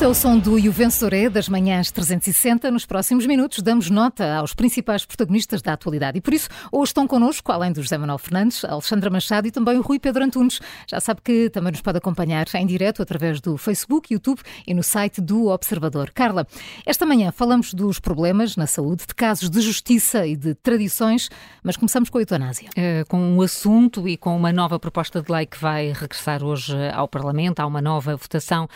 Este 0.00 0.06
é 0.06 0.08
o 0.08 0.14
som 0.14 0.38
do 0.38 0.58
Juvensoré 0.58 1.28
das 1.28 1.46
manhãs 1.46 1.90
360. 1.90 2.70
Nos 2.70 2.86
próximos 2.86 3.26
minutos 3.26 3.60
damos 3.60 3.90
nota 3.90 4.36
aos 4.36 4.54
principais 4.54 5.04
protagonistas 5.04 5.60
da 5.60 5.74
atualidade. 5.74 6.16
E 6.16 6.22
por 6.22 6.32
isso, 6.32 6.48
hoje 6.72 6.88
estão 6.88 7.06
connosco, 7.06 7.52
além 7.52 7.70
do 7.70 7.82
José 7.82 7.98
Manuel 7.98 8.16
Fernandes, 8.16 8.64
Alexandra 8.64 9.10
Machado 9.10 9.46
e 9.46 9.50
também 9.50 9.76
o 9.76 9.82
Rui 9.82 9.98
Pedro 9.98 10.24
Antunes. 10.24 10.58
Já 10.88 11.00
sabe 11.00 11.20
que 11.22 11.50
também 11.50 11.72
nos 11.72 11.82
pode 11.82 11.98
acompanhar 11.98 12.46
em 12.54 12.66
direto 12.66 13.02
através 13.02 13.42
do 13.42 13.58
Facebook, 13.58 14.14
YouTube 14.14 14.40
e 14.66 14.72
no 14.72 14.82
site 14.82 15.20
do 15.20 15.48
Observador. 15.48 16.10
Carla, 16.14 16.46
esta 16.86 17.04
manhã 17.04 17.30
falamos 17.30 17.74
dos 17.74 18.00
problemas 18.00 18.56
na 18.56 18.66
saúde, 18.66 19.04
de 19.06 19.14
casos 19.14 19.50
de 19.50 19.60
justiça 19.60 20.26
e 20.26 20.34
de 20.34 20.54
tradições, 20.54 21.28
mas 21.62 21.76
começamos 21.76 22.08
com 22.08 22.16
a 22.16 22.22
eutanásia. 22.22 22.70
É, 22.74 23.04
com 23.06 23.20
um 23.20 23.42
assunto 23.42 24.08
e 24.08 24.16
com 24.16 24.34
uma 24.34 24.50
nova 24.50 24.80
proposta 24.80 25.20
de 25.20 25.30
lei 25.30 25.44
que 25.44 25.58
vai 25.58 25.92
regressar 25.92 26.42
hoje 26.42 26.74
ao 26.94 27.06
Parlamento, 27.06 27.60
há 27.60 27.66
uma 27.66 27.82
nova 27.82 28.16
votação. 28.16 28.66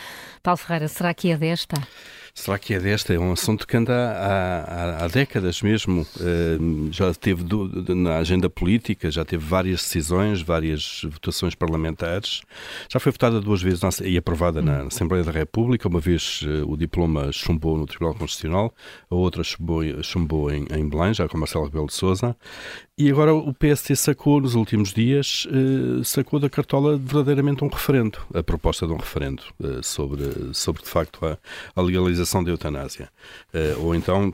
Paulo 0.43 0.59
Ferreira, 0.59 0.87
será 0.87 1.14
que 1.15 1.31
é 1.31 1.37
desta? 1.37 1.77
Será 2.37 2.59
que 2.59 2.75
é 2.75 2.81
desta? 2.81 3.15
É 3.15 3.19
um 3.19 3.31
assunto 3.31 3.65
que 3.65 3.77
anda 3.77 3.95
há, 3.95 4.65
há, 4.65 5.05
há 5.05 5.09
décadas 5.09 5.63
mesmo. 5.63 6.05
Uh, 6.17 6.89
já 6.91 7.15
teve 7.15 7.45
na 7.95 8.17
agenda 8.17 8.51
política, 8.51 9.09
já 9.09 9.25
teve 9.25 9.47
várias 9.47 9.83
decisões, 9.83 10.43
várias 10.43 11.03
votações 11.05 11.55
parlamentares. 11.55 12.43
Já 12.93 12.99
foi 12.99 13.13
votada 13.13 13.41
duas 13.41 13.63
vezes 13.63 13.81
e 14.03 14.19
aprovada 14.19 14.61
na 14.61 14.83
Assembleia 14.83 15.23
da 15.23 15.31
República. 15.31 15.87
Uma 15.87 16.01
vez 16.01 16.43
uh, 16.43 16.69
o 16.69 16.77
diploma 16.77 17.31
chumbou 17.31 17.79
no 17.79 17.87
Tribunal 17.87 18.17
Constitucional, 18.17 18.75
a 19.09 19.15
outra 19.15 19.45
chumbou, 19.45 19.85
chumbou 20.03 20.51
em, 20.51 20.67
em 20.75 20.89
Belém, 20.89 21.15
já 21.15 21.29
com 21.29 21.39
Marcelo 21.39 21.67
Rebelo 21.67 21.87
de 21.87 21.95
Sousa. 21.95 22.37
E 22.99 23.11
agora 23.11 23.35
o 23.35 23.53
PST 23.53 23.95
sacou, 23.97 24.41
nos 24.41 24.55
últimos 24.55 24.93
dias, 24.93 25.47
uh, 25.47 26.03
sacou 26.05 26.41
da 26.41 26.51
cartola 26.51 26.97
verdadeiramente 26.97 27.63
um 27.63 27.69
referendo, 27.69 28.19
a 28.35 28.43
proposta 28.43 28.89
de 28.89 28.93
um 28.93 28.97
referendo 28.97 29.43
sobre, 29.83 30.53
sobre, 30.53 30.83
de 30.83 30.89
facto, 30.89 31.25
a, 31.25 31.39
a 31.77 31.81
legalização 31.81 32.24
despenalização 32.25 32.43
da 32.43 32.51
eutanásia. 32.51 33.09
Uh, 33.53 33.85
ou 33.85 33.95
então, 33.95 34.33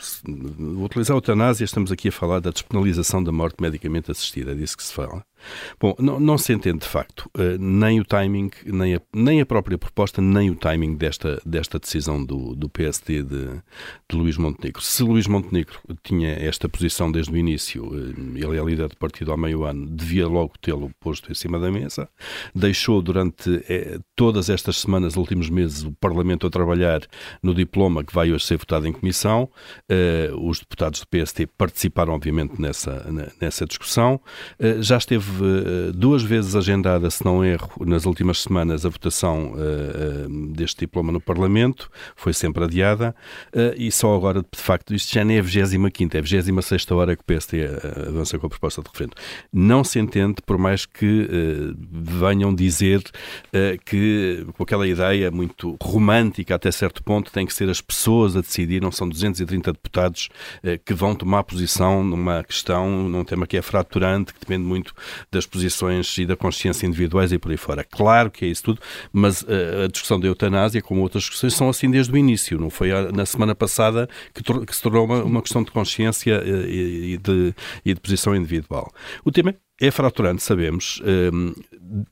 utilizar 0.82 1.14
a 1.14 1.18
eutanásia, 1.18 1.64
estamos 1.64 1.92
aqui 1.92 2.08
a 2.08 2.12
falar 2.12 2.40
da 2.40 2.50
despenalização 2.50 3.22
da 3.22 3.32
morte 3.32 3.56
medicamente 3.60 4.10
assistida, 4.10 4.52
é 4.52 4.54
disso 4.54 4.76
que 4.76 4.84
se 4.84 4.92
fala. 4.92 5.24
Bom, 5.78 5.94
não, 5.98 6.20
não, 6.20 6.38
se 6.38 6.52
entende 6.52 6.80
de 6.80 6.88
facto 6.88 7.30
uh, 7.36 7.58
nem 7.58 8.00
o 8.00 8.04
timing, 8.04 8.50
nem 8.66 8.94
a, 8.94 9.00
nem 9.14 9.40
a 9.40 9.46
própria 9.46 9.78
proposta, 9.78 10.20
nem 10.20 10.50
o 10.50 10.54
timing 10.54 10.94
desta, 10.94 11.40
desta 11.44 11.78
decisão 11.78 12.24
do, 12.24 12.54
do 12.54 12.68
PSD 12.68 13.22
de, 13.22 13.46
de 14.08 14.16
Luís 14.16 14.36
Montenegro. 14.36 14.82
Se 14.82 15.02
Luís 15.02 15.26
Montenegro 15.26 15.78
tinha 16.02 16.30
esta 16.32 16.68
posição 16.68 17.10
desde 17.10 17.32
o 17.32 17.36
início, 17.36 17.84
uh, 17.84 18.36
ele 18.36 18.58
é 18.58 18.64
líder 18.64 18.88
do 18.88 18.96
partido 18.96 19.32
há 19.32 19.36
meio 19.36 19.64
ano, 19.64 19.86
devia 19.86 20.26
logo 20.28 20.52
tê-lo 20.60 20.90
posto 21.00 21.30
em 21.30 21.34
cima 21.34 21.58
da 21.58 21.70
mesa. 21.70 22.08
Deixou 22.54 23.00
durante 23.00 23.64
eh, 23.68 23.98
todas 24.14 24.50
estas 24.50 24.78
semanas, 24.78 25.16
últimos 25.16 25.48
meses, 25.48 25.82
o 25.82 25.92
Parlamento 25.92 26.46
a 26.46 26.50
trabalhar 26.50 27.00
no 27.42 27.54
diploma 27.54 28.04
que 28.04 28.14
vai 28.14 28.32
hoje 28.32 28.44
ser 28.44 28.56
votado 28.56 28.86
em 28.86 28.92
comissão. 28.92 29.48
Uh, 29.90 30.48
os 30.48 30.60
deputados 30.60 31.00
do 31.00 31.06
PSD 31.06 31.46
participaram, 31.46 32.12
obviamente, 32.12 32.60
nessa, 32.60 33.06
nessa 33.40 33.64
discussão. 33.66 34.20
já 34.80 34.96
esteve 34.96 35.29
teve 35.30 35.92
duas 35.92 36.22
vezes 36.22 36.56
agendada, 36.56 37.08
se 37.10 37.24
não 37.24 37.44
erro, 37.44 37.70
nas 37.80 38.04
últimas 38.06 38.42
semanas, 38.42 38.84
a 38.84 38.88
votação 38.88 39.52
uh, 39.52 40.26
uh, 40.26 40.52
deste 40.52 40.80
diploma 40.80 41.12
no 41.12 41.20
Parlamento, 41.20 41.90
foi 42.16 42.32
sempre 42.32 42.64
adiada, 42.64 43.14
e 43.76 43.90
só 43.90 44.14
agora, 44.14 44.42
de 44.42 44.60
facto, 44.60 44.94
isto 44.94 45.12
já 45.12 45.24
nem 45.24 45.36
é 45.36 45.40
a 45.40 45.42
25, 45.42 46.16
é 46.16 46.18
a 46.18 46.22
26 46.22 46.90
hora 46.90 47.16
que 47.16 47.22
o 47.22 47.24
PST 47.24 47.56
avança 48.08 48.38
com 48.38 48.46
a 48.46 48.50
proposta 48.50 48.82
de 48.82 48.88
referendo. 48.88 49.14
Não 49.52 49.84
se 49.84 49.98
entende, 49.98 50.36
por 50.44 50.58
mais 50.58 50.86
que 50.86 51.28
venham 51.90 52.54
dizer 52.54 53.02
que, 53.84 54.46
com 54.56 54.62
aquela 54.62 54.86
ideia 54.86 55.30
muito 55.30 55.76
romântica 55.82 56.54
até 56.54 56.70
certo 56.70 57.02
ponto, 57.02 57.30
tem 57.30 57.46
que 57.46 57.54
ser 57.54 57.68
as 57.68 57.80
pessoas 57.80 58.36
a 58.36 58.40
decidir, 58.40 58.80
não 58.80 58.92
são 58.92 59.08
230 59.08 59.72
deputados 59.72 60.28
que 60.84 60.94
vão 60.94 61.14
tomar 61.14 61.44
posição 61.44 62.02
numa 62.02 62.42
questão, 62.42 63.08
num 63.08 63.24
tema 63.24 63.46
que 63.46 63.56
é 63.56 63.62
fraturante, 63.62 64.32
que 64.32 64.40
depende 64.40 64.64
muito 64.64 64.94
das 65.30 65.46
posições 65.46 66.16
e 66.18 66.26
da 66.26 66.36
consciência 66.36 66.86
individuais 66.86 67.32
e 67.32 67.38
por 67.38 67.50
aí 67.50 67.56
fora. 67.56 67.84
Claro 67.84 68.30
que 68.30 68.44
é 68.44 68.48
isso 68.48 68.62
tudo, 68.62 68.80
mas 69.12 69.42
uh, 69.42 69.84
a 69.84 69.88
discussão 69.88 70.18
da 70.18 70.26
eutanásia, 70.26 70.82
como 70.82 71.00
outras 71.00 71.28
questões, 71.28 71.54
são 71.54 71.68
assim 71.68 71.90
desde 71.90 72.12
o 72.12 72.16
início. 72.16 72.58
Não 72.58 72.70
foi 72.70 72.90
na 73.12 73.26
semana 73.26 73.54
passada 73.54 74.08
que, 74.34 74.42
que 74.42 74.76
se 74.76 74.82
tornou 74.82 75.04
uma, 75.04 75.22
uma, 75.24 75.42
questão 75.42 75.62
de 75.62 75.70
consciência 75.70 76.40
uh, 76.40 76.66
e, 76.66 77.18
de, 77.18 77.54
e 77.84 77.94
de 77.94 78.00
posição 78.00 78.34
individual. 78.34 78.92
O 79.24 79.30
tema 79.30 79.54
é 79.80 79.90
fraturante, 79.90 80.42
sabemos, 80.42 81.00
um, 81.32 81.54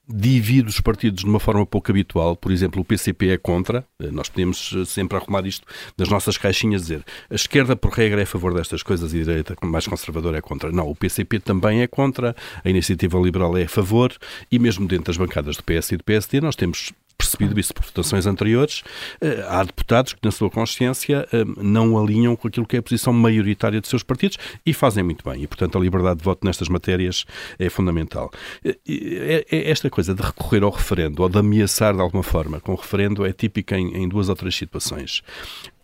divide 0.09 0.69
os 0.69 0.81
partidos 0.81 1.23
de 1.23 1.29
uma 1.29 1.39
forma 1.39 1.67
pouco 1.67 1.91
habitual. 1.91 2.35
Por 2.35 2.51
exemplo, 2.51 2.81
o 2.81 2.85
PCP 2.85 3.29
é 3.29 3.37
contra. 3.37 3.87
Eh, 4.01 4.11
nós 4.11 4.29
podemos 4.29 4.75
eh, 4.75 4.85
sempre 4.87 5.19
arrumar 5.19 5.47
isto 5.47 5.67
das 5.97 6.09
nossas 6.09 6.39
caixinhas, 6.39 6.83
dizer 6.83 7.05
a 7.31 7.35
esquerda, 7.35 7.77
por 7.77 7.93
regra, 7.93 8.21
é 8.21 8.25
a 8.25 8.27
favor 8.27 8.55
destas 8.55 8.83
coisas 8.83 9.13
e 9.13 9.21
a 9.21 9.25
direita, 9.25 9.55
mais 9.63 9.87
conservadora, 9.87 10.39
é 10.39 10.41
contra. 10.41 10.73
Não, 10.73 10.89
o 10.89 10.97
PCP 10.97 11.41
também 11.41 11.83
é 11.83 11.87
contra, 11.87 12.35
a 12.65 12.71
Iniciativa 12.71 13.19
Liberal 13.19 13.57
é 13.57 13.65
a 13.65 13.69
favor 13.69 14.13
e 14.51 14.59
mesmo 14.59 14.89
dentro 14.89 15.05
das 15.05 15.19
bancadas 15.19 15.57
do 15.57 15.63
PS 15.63 15.93
e 15.93 15.97
do 15.99 16.05
PSD 16.05 16.41
nós 16.41 16.57
temos 16.57 16.93
percebido 17.19 17.59
isso 17.59 17.75
por 17.75 17.85
votações 17.85 18.27
anteriores, 18.27 18.85
eh, 19.21 19.45
há 19.49 19.65
deputados 19.65 20.13
que, 20.13 20.21
na 20.23 20.31
sua 20.31 20.49
consciência, 20.49 21.27
eh, 21.33 21.45
não 21.57 21.99
alinham 21.99 22.37
com 22.37 22.47
aquilo 22.47 22.65
que 22.65 22.77
é 22.77 22.79
a 22.79 22.83
posição 22.83 23.13
maioritária 23.13 23.81
de 23.81 23.89
seus 23.89 24.05
partidos 24.05 24.39
e 24.65 24.73
fazem 24.73 25.03
muito 25.03 25.29
bem. 25.29 25.43
E, 25.43 25.47
portanto, 25.47 25.77
a 25.77 25.81
liberdade 25.81 26.19
de 26.19 26.25
voto 26.25 26.47
nestas 26.47 26.69
matérias 26.69 27.25
é 27.59 27.69
fundamental. 27.69 28.31
Eh, 28.65 29.45
esta 29.51 29.91
coisa 29.91 30.15
de 30.15 30.23
recorrer 30.23 30.63
ao 30.63 30.71
referendo 30.71 31.23
ou 31.23 31.29
de 31.29 31.39
ameaçar 31.39 31.93
de 31.93 32.01
alguma 32.01 32.23
forma 32.23 32.61
com 32.61 32.73
o 32.73 32.77
referendo 32.77 33.27
é 33.27 33.33
típica 33.33 33.77
em 33.77 34.09
duas 34.09 34.29
ou 34.29 34.37
três 34.37 34.55
situações. 34.55 35.23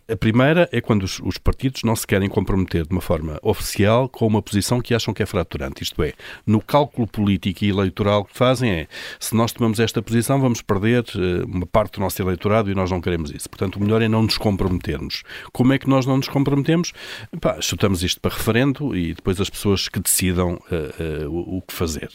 A 0.07 0.15
primeira 0.15 0.69
é 0.71 0.79
quando 0.79 1.01
os, 1.01 1.19
os, 1.19 1.39
partidos 1.39 1.81
não 1.83 1.95
se 1.95 2.05
querem 2.05 2.29
comprometer 2.29 2.85
de 2.85 2.91
uma 2.91 3.01
forma 3.01 3.39
oficial 3.41 4.07
com 4.07 4.27
uma 4.27 4.39
posição 4.39 4.79
que 4.79 4.93
acham 4.93 5.11
que 5.15 5.23
é 5.23 5.25
fraturante. 5.25 5.81
Isto 5.81 6.03
é, 6.03 6.13
no 6.45 6.61
cálculo 6.61 7.07
político 7.07 7.65
e 7.65 7.69
eleitoral 7.69 8.23
que 8.23 8.37
fazem 8.37 8.71
é, 8.71 8.87
se 9.19 9.35
nós 9.35 9.51
tomamos 9.51 9.79
esta 9.79 10.03
posição, 10.03 10.39
vamos 10.39 10.61
perder 10.61 11.03
uh, 11.15 11.45
uma 11.47 11.65
parte 11.65 11.93
do 11.93 12.01
nosso 12.01 12.21
eleitorado 12.21 12.69
e 12.69 12.75
nós 12.75 12.91
não 12.91 13.01
queremos 13.01 13.31
isso. 13.31 13.49
Portanto, 13.49 13.77
o 13.77 13.79
melhor 13.81 13.99
é 13.99 14.07
não 14.07 14.21
nos 14.21 14.37
comprometermos. 14.37 15.23
Como 15.51 15.73
é 15.73 15.79
que 15.79 15.89
nós 15.89 16.05
não 16.05 16.17
nos 16.17 16.29
comprometemos? 16.29 16.93
Pá, 17.41 17.59
chutamos 17.59 18.03
isto 18.03 18.21
para 18.21 18.35
referendo 18.35 18.95
e 18.95 19.15
depois 19.15 19.41
as 19.41 19.49
pessoas 19.49 19.87
que 19.87 19.99
decidam 19.99 20.53
uh, 20.53 21.25
uh, 21.25 21.29
o, 21.31 21.57
o, 21.57 21.61
que 21.63 21.73
fazer. 21.73 22.11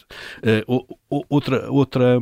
outra, 1.29 1.69
outra, 1.69 2.21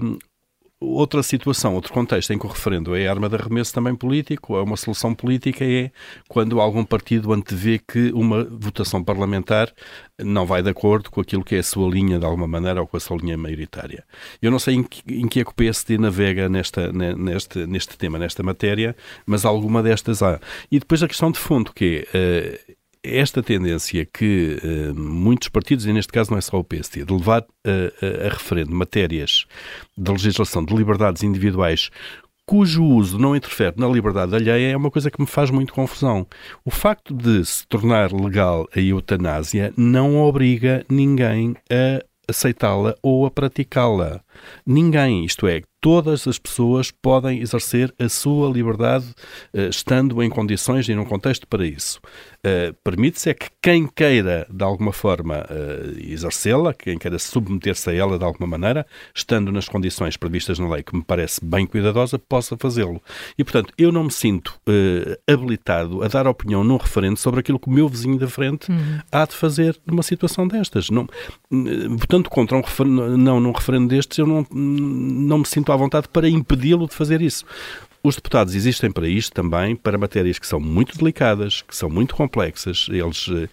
Outra 0.82 1.22
situação, 1.22 1.76
outro 1.76 1.92
contexto 1.92 2.32
em 2.32 2.40
que 2.40 2.46
o 2.46 2.50
referendo 2.50 2.96
é 2.96 3.06
arma 3.06 3.28
de 3.28 3.36
arremesso 3.36 3.74
também 3.74 3.94
político, 3.94 4.56
é 4.56 4.62
uma 4.62 4.78
solução 4.78 5.14
política, 5.14 5.66
é 5.66 5.92
quando 6.30 6.62
algum 6.62 6.86
partido 6.86 7.34
antevê 7.34 7.80
que 7.80 8.14
uma 8.14 8.46
votação 8.46 9.04
parlamentar 9.04 9.74
não 10.18 10.46
vai 10.46 10.64
de 10.64 10.70
acordo 10.70 11.12
com 11.12 11.20
aquilo 11.20 11.44
que 11.44 11.56
é 11.56 11.60
a 11.60 11.64
sua 11.64 11.90
linha, 11.90 12.18
de 12.18 12.26
alguma 12.26 12.48
maneira, 12.48 12.80
ou 12.80 12.88
com 12.88 12.96
a 12.96 13.00
sua 13.00 13.18
linha 13.18 13.38
maioritária. 13.38 14.06
Eu 14.42 14.52
não 14.52 14.60
sei 14.60 14.76
em 14.76 14.84
que, 14.84 15.04
em 15.14 15.28
que 15.28 15.42
é 15.42 15.44
que 15.44 15.52
o 15.52 15.54
PSD 15.54 15.98
navega 15.98 16.48
nesta, 16.48 16.94
neste, 16.94 17.68
neste 17.68 17.98
tema, 17.98 18.18
nesta 18.18 18.42
matéria, 18.42 18.96
mas 19.26 19.44
alguma 19.44 19.84
destas 19.84 20.24
há. 20.24 20.40
E 20.72 20.80
depois 20.80 21.04
a 21.04 21.10
questão 21.10 21.30
de 21.30 21.40
fundo, 21.40 21.74
que 21.74 22.08
é, 22.14 22.58
uh, 22.70 22.79
esta 23.04 23.42
tendência 23.42 24.06
que 24.06 24.58
uh, 24.64 24.96
muitos 25.00 25.50
partidos, 25.50 25.86
e 25.86 25.94
neste 25.94 26.12
caso 26.12 26.32
não 26.32 26.38
é 26.38 26.42
só 26.42 26.58
o 26.60 26.64
PSD, 26.64 27.06
de 27.06 27.14
levar 27.14 27.42
uh, 27.42 28.26
a 28.26 28.30
referendo 28.30 28.76
matérias 28.76 29.46
da 29.98 30.12
legislação 30.12 30.64
de 30.64 30.76
liberdades 30.76 31.24
individuais 31.24 31.90
cujo 32.50 32.84
uso 32.84 33.20
não 33.20 33.36
interfere 33.36 33.76
na 33.78 33.88
liberdade 33.88 34.36
alheia 34.36 34.72
é 34.72 34.76
uma 34.76 34.90
coisa 34.90 35.12
que 35.12 35.22
me 35.22 35.28
faz 35.28 35.52
muito 35.52 35.72
confusão. 35.72 36.26
O 36.66 36.72
facto 36.72 37.14
de 37.14 37.46
se 37.46 37.68
tornar 37.68 38.12
legal 38.12 38.68
a 38.76 38.80
eutanásia 38.80 39.72
não 39.78 40.18
obriga 40.18 40.84
ninguém 40.90 41.56
a 41.70 42.04
aceitá-la 42.28 42.96
ou 43.04 43.28
a 43.28 43.30
praticá-la. 43.30 44.22
Ninguém, 44.66 45.26
isto 45.26 45.48
é, 45.48 45.62
todas 45.82 46.28
as 46.28 46.38
pessoas 46.38 46.92
podem 46.92 47.40
exercer 47.40 47.94
a 48.00 48.10
sua 48.10 48.50
liberdade 48.50 49.06
uh, 49.54 49.70
estando 49.70 50.22
em 50.22 50.30
condições 50.30 50.88
e 50.90 50.96
num 50.96 51.06
contexto 51.06 51.48
para 51.48 51.66
isso. 51.66 52.00
Uh, 52.40 52.74
Permite-se 52.84 53.30
é 53.30 53.34
que 53.34 53.48
quem 53.62 53.88
queira, 53.88 54.48
de 54.50 54.64
alguma 54.64 54.92
forma, 54.92 55.46
uh, 55.50 56.00
exercê-la, 56.00 56.74
quem 56.74 56.98
queira 56.98 57.18
submeter-se 57.18 57.90
a 57.90 57.94
ela 57.94 58.18
de 58.18 58.26
alguma 58.26 58.48
maneira, 58.48 58.86
estando 59.16 59.52
nas 59.52 59.68
condições 59.68 60.18
previstas 60.18 60.60
na 60.60 60.70
lei, 60.70 60.84
que 60.84 60.96
me 60.96 61.04
parece 61.04 61.44
bem 61.44 61.66
cuidadosa, 61.66 62.20
possa 62.20 62.58
fazê-lo. 62.58 63.02
E, 63.38 63.44
portanto, 63.44 63.74
eu 63.78 63.92
não 63.92 64.06
me 64.06 64.12
sinto 64.12 64.60
habilitado 65.28 66.04
a 66.04 66.08
dar 66.08 66.28
opinião 66.28 66.64
num 66.64 66.78
referendo 66.78 67.18
sobre 67.18 67.40
aquilo 67.40 67.60
que 67.60 67.68
o 67.68 67.72
meu 67.72 67.88
vizinho 67.88 68.18
da 68.18 68.28
frente 68.28 68.72
uhum. 68.72 69.00
há 69.12 69.26
de 69.26 69.36
fazer 69.36 69.78
numa 69.86 70.04
situação 70.04 70.48
destas. 70.48 70.90
Não, 70.90 71.08
votando 71.98 72.30
contra 72.30 72.58
um 72.58 72.62
referendo, 72.62 73.18
não 73.18 73.40
num 73.40 73.52
referendo 73.52 73.88
destes, 73.88 74.18
eu 74.18 74.28
não, 74.30 74.48
não 74.52 75.38
me 75.40 75.46
sinto 75.46 75.72
à 75.72 75.76
vontade 75.76 76.08
para 76.08 76.30
impedi-lo 76.30 76.88
de 76.88 76.94
fazer 76.94 77.22
isso. 77.22 77.46
Os 78.02 78.16
deputados 78.16 78.56
existem 78.56 78.90
para 78.90 79.08
isto 79.08 79.34
também, 79.34 79.76
para 79.76 79.98
matérias 79.98 80.40
que 80.40 80.48
são 80.48 80.60
muito 80.60 80.98
delicadas, 80.98 81.62
que 81.62 81.76
são 81.76 81.90
muito 81.90 82.16
complexas. 82.16 82.88
Eles 82.90 83.28
eh, 83.30 83.50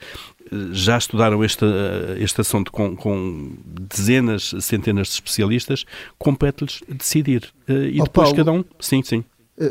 já 0.70 0.96
estudaram 0.96 1.44
este, 1.44 1.64
eh, 1.64 2.22
este 2.22 2.40
assunto 2.40 2.70
com, 2.70 2.94
com 2.94 3.56
dezenas, 3.66 4.54
centenas 4.60 5.08
de 5.08 5.14
especialistas, 5.14 5.84
compete-lhes 6.16 6.80
decidir. 6.88 7.52
Eh, 7.66 7.90
e 7.94 8.00
oh, 8.00 8.04
depois 8.04 8.28
Paulo, 8.28 8.36
cada 8.36 8.52
um. 8.52 8.64
Sim, 8.78 9.02
sim. 9.02 9.24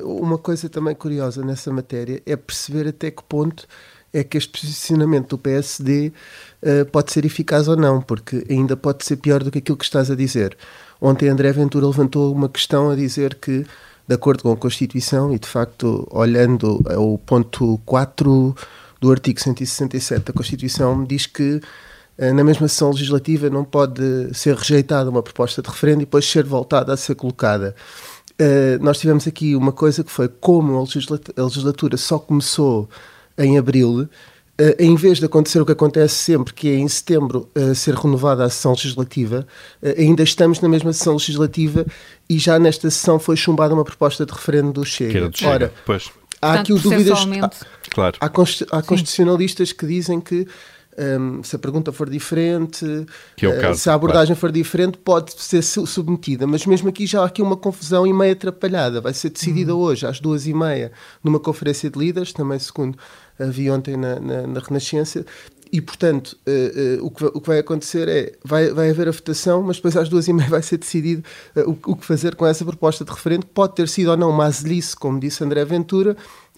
uma 0.04 0.38
coisa 0.38 0.68
também 0.68 0.94
curiosa 0.94 1.46
nessa 1.46 1.72
matéria 1.72 2.22
é 2.25 2.36
perceber 2.36 2.90
até 2.90 3.10
que 3.10 3.24
ponto 3.24 3.66
é 4.16 4.24
que 4.24 4.38
este 4.38 4.50
posicionamento 4.62 5.30
do 5.30 5.38
PSD 5.38 6.12
uh, 6.63 6.86
pode 6.90 7.12
ser 7.12 7.25
eficaz 7.25 7.68
ou 7.68 7.75
não, 7.75 8.01
porque 8.01 8.46
ainda 8.50 8.78
pode 8.78 9.04
ser 9.04 9.18
pior 9.18 9.44
do 9.44 9.51
que 9.51 9.58
aquilo 9.58 9.78
que 9.78 9.84
estás 9.84 10.10
a 10.10 10.16
dizer. 10.16 10.58
Ontem 11.02 11.30
André 11.30 11.52
Ventura 11.52 11.86
levantou 11.86 12.34
uma 12.34 12.50
questão 12.50 12.90
a 12.90 12.96
dizer 12.96 13.36
que, 13.36 13.66
de 14.08 14.16
acordo 14.16 14.44
com 14.44 14.52
a 14.52 14.58
Constituição, 14.58 15.34
e 15.34 15.40
de 15.40 15.48
facto, 15.48 16.08
olhando 16.12 16.82
ao 16.90 17.18
ponto 17.18 17.80
4 17.86 18.56
do 19.02 19.12
artigo 19.12 19.40
167 19.40 20.26
da 20.26 20.34
Constituição, 20.34 21.04
diz 21.04 21.26
que 21.26 21.62
uh, 22.18 22.34
na 22.34 22.44
mesma 22.44 22.68
sessão 22.68 22.92
legislativa 22.92 23.50
não 23.50 23.64
pode 23.64 24.34
ser 24.34 24.56
rejeitada 24.56 25.10
uma 25.10 25.22
proposta 25.22 25.62
de 25.62 25.70
referendo 25.70 26.02
e 26.02 26.06
depois 26.06 26.26
ser 26.26 26.44
voltada 26.44 26.94
a 26.94 26.98
ser 26.98 27.16
colocada. 27.16 27.76
Uh, 28.34 28.84
nós 28.84 29.00
tivemos 29.00 29.28
aqui 29.28 29.56
uma 29.56 29.72
coisa 29.72 30.04
que 30.04 30.12
foi 30.12 30.28
como 30.28 30.78
a 30.78 31.44
legislatura 31.44 31.98
só 31.98 32.20
começou 32.20 32.90
em 33.38 33.58
abril, 33.58 34.08
Uh, 34.60 34.74
em 34.80 34.96
vez 34.96 35.19
de 35.19 35.25
acontecer 35.25 35.60
o 35.60 35.66
que 35.66 35.74
acontece 35.74 36.16
sempre, 36.16 36.54
que 36.54 36.69
é 36.69 36.75
em 36.75 36.88
setembro 36.88 37.50
uh, 37.57 37.75
ser 37.75 37.94
renovada 37.94 38.46
a 38.46 38.50
sessão 38.50 38.72
legislativa, 38.72 39.46
uh, 39.84 40.00
ainda 40.00 40.24
estamos 40.24 40.62
na 40.62 40.69
mesma 40.69 40.94
sessão 40.94 41.13
legislativa 41.13 41.86
e 42.30 42.40
já 42.40 42.57
nesta 42.57 42.90
sessão 42.90 43.19
foi 43.19 43.36
chumbada 43.36 43.74
uma 43.74 43.84
proposta 43.84 44.25
de 44.25 44.31
referendo 44.31 44.72
do 44.72 44.86
Chega. 44.86 45.28
Do 45.28 45.38
Chega. 45.38 45.52
Ora, 45.52 45.74
pois. 45.86 46.10
há 46.42 46.48
Portanto, 46.48 46.62
aqui 46.62 46.74
o 46.74 46.80
dúvidas. 46.80 47.19
Há, 47.19 47.50
claro. 47.90 48.18
há, 48.22 48.78
há 48.78 48.81
constitucionalistas 48.81 49.74
que 49.74 49.86
dizem 49.86 50.22
que 50.22 50.48
um, 50.98 51.44
se 51.44 51.56
a 51.56 51.60
pergunta 51.60 51.92
for 51.92 52.10
diferente, 52.10 52.86
é 53.42 53.48
uh, 53.48 53.62
caso, 53.62 53.80
se 53.80 53.90
a 53.90 53.94
abordagem 53.94 54.36
claro. 54.36 54.40
for 54.40 54.52
diferente, 54.52 54.98
pode 54.98 55.34
ser 55.42 55.62
submetida. 55.62 56.48
Mas 56.48 56.66
mesmo 56.66 56.90
aqui 56.90 57.06
já 57.06 57.22
há 57.22 57.26
aqui 57.26 57.42
uma 57.42 57.58
confusão 57.58 58.06
e 58.08 58.14
meia 58.14 58.34
atrapalhada. 58.34 59.02
Vai 59.02 59.14
ser 59.14 59.30
decidida 59.30 59.76
hum. 59.76 59.80
hoje, 59.80 60.06
às 60.06 60.20
duas 60.20 60.48
e 60.48 60.54
meia, 60.54 60.92
numa 61.24 61.40
conferência 61.40 61.90
de 61.90 62.00
líderes, 62.00 62.34
também 62.34 62.60
segundo 62.60 62.98
vi 63.38 63.70
ontem 63.70 63.98
na, 63.98 64.20
na, 64.20 64.48
na 64.48 64.60
Renascença, 64.62 65.26
e, 65.72 65.82
portanto, 65.82 66.38
uh, 66.48 67.02
uh, 67.02 67.06
o, 67.06 67.12
que, 67.12 67.26
o, 67.26 67.42
que, 67.42 67.48
vai 67.48 67.60
acontecer 67.60 68.08
é, 68.08 68.34
vai, 68.44 68.72
vai 68.72 68.90
haver 68.90 69.08
a 69.08 69.12
votação, 69.12 69.62
mas 69.62 69.76
depois 69.78 69.98
às 69.98 70.08
duas 70.08 70.28
e 70.28 70.32
meia 70.32 70.48
vai 70.50 70.62
ser 70.62 70.78
decidido 70.78 71.24
uh, 71.56 71.70
o, 71.70 71.92
o, 71.92 71.96
que 71.96 72.06
fazer 72.06 72.36
com 72.36 72.46
essa 72.46 72.64
proposta 72.64 73.04
de 73.04 73.12
referendo, 73.12 73.46
que 73.46 73.52
pode 73.52 73.76
ter 73.76 73.90
sido 73.90 74.12
ou 74.12 74.18
não 74.18 74.30
uma 74.30 74.46
azelice, 74.46 74.96
como 74.96 75.20
disse 75.20 75.44
André 75.44 75.66
Ventura, 75.66 76.16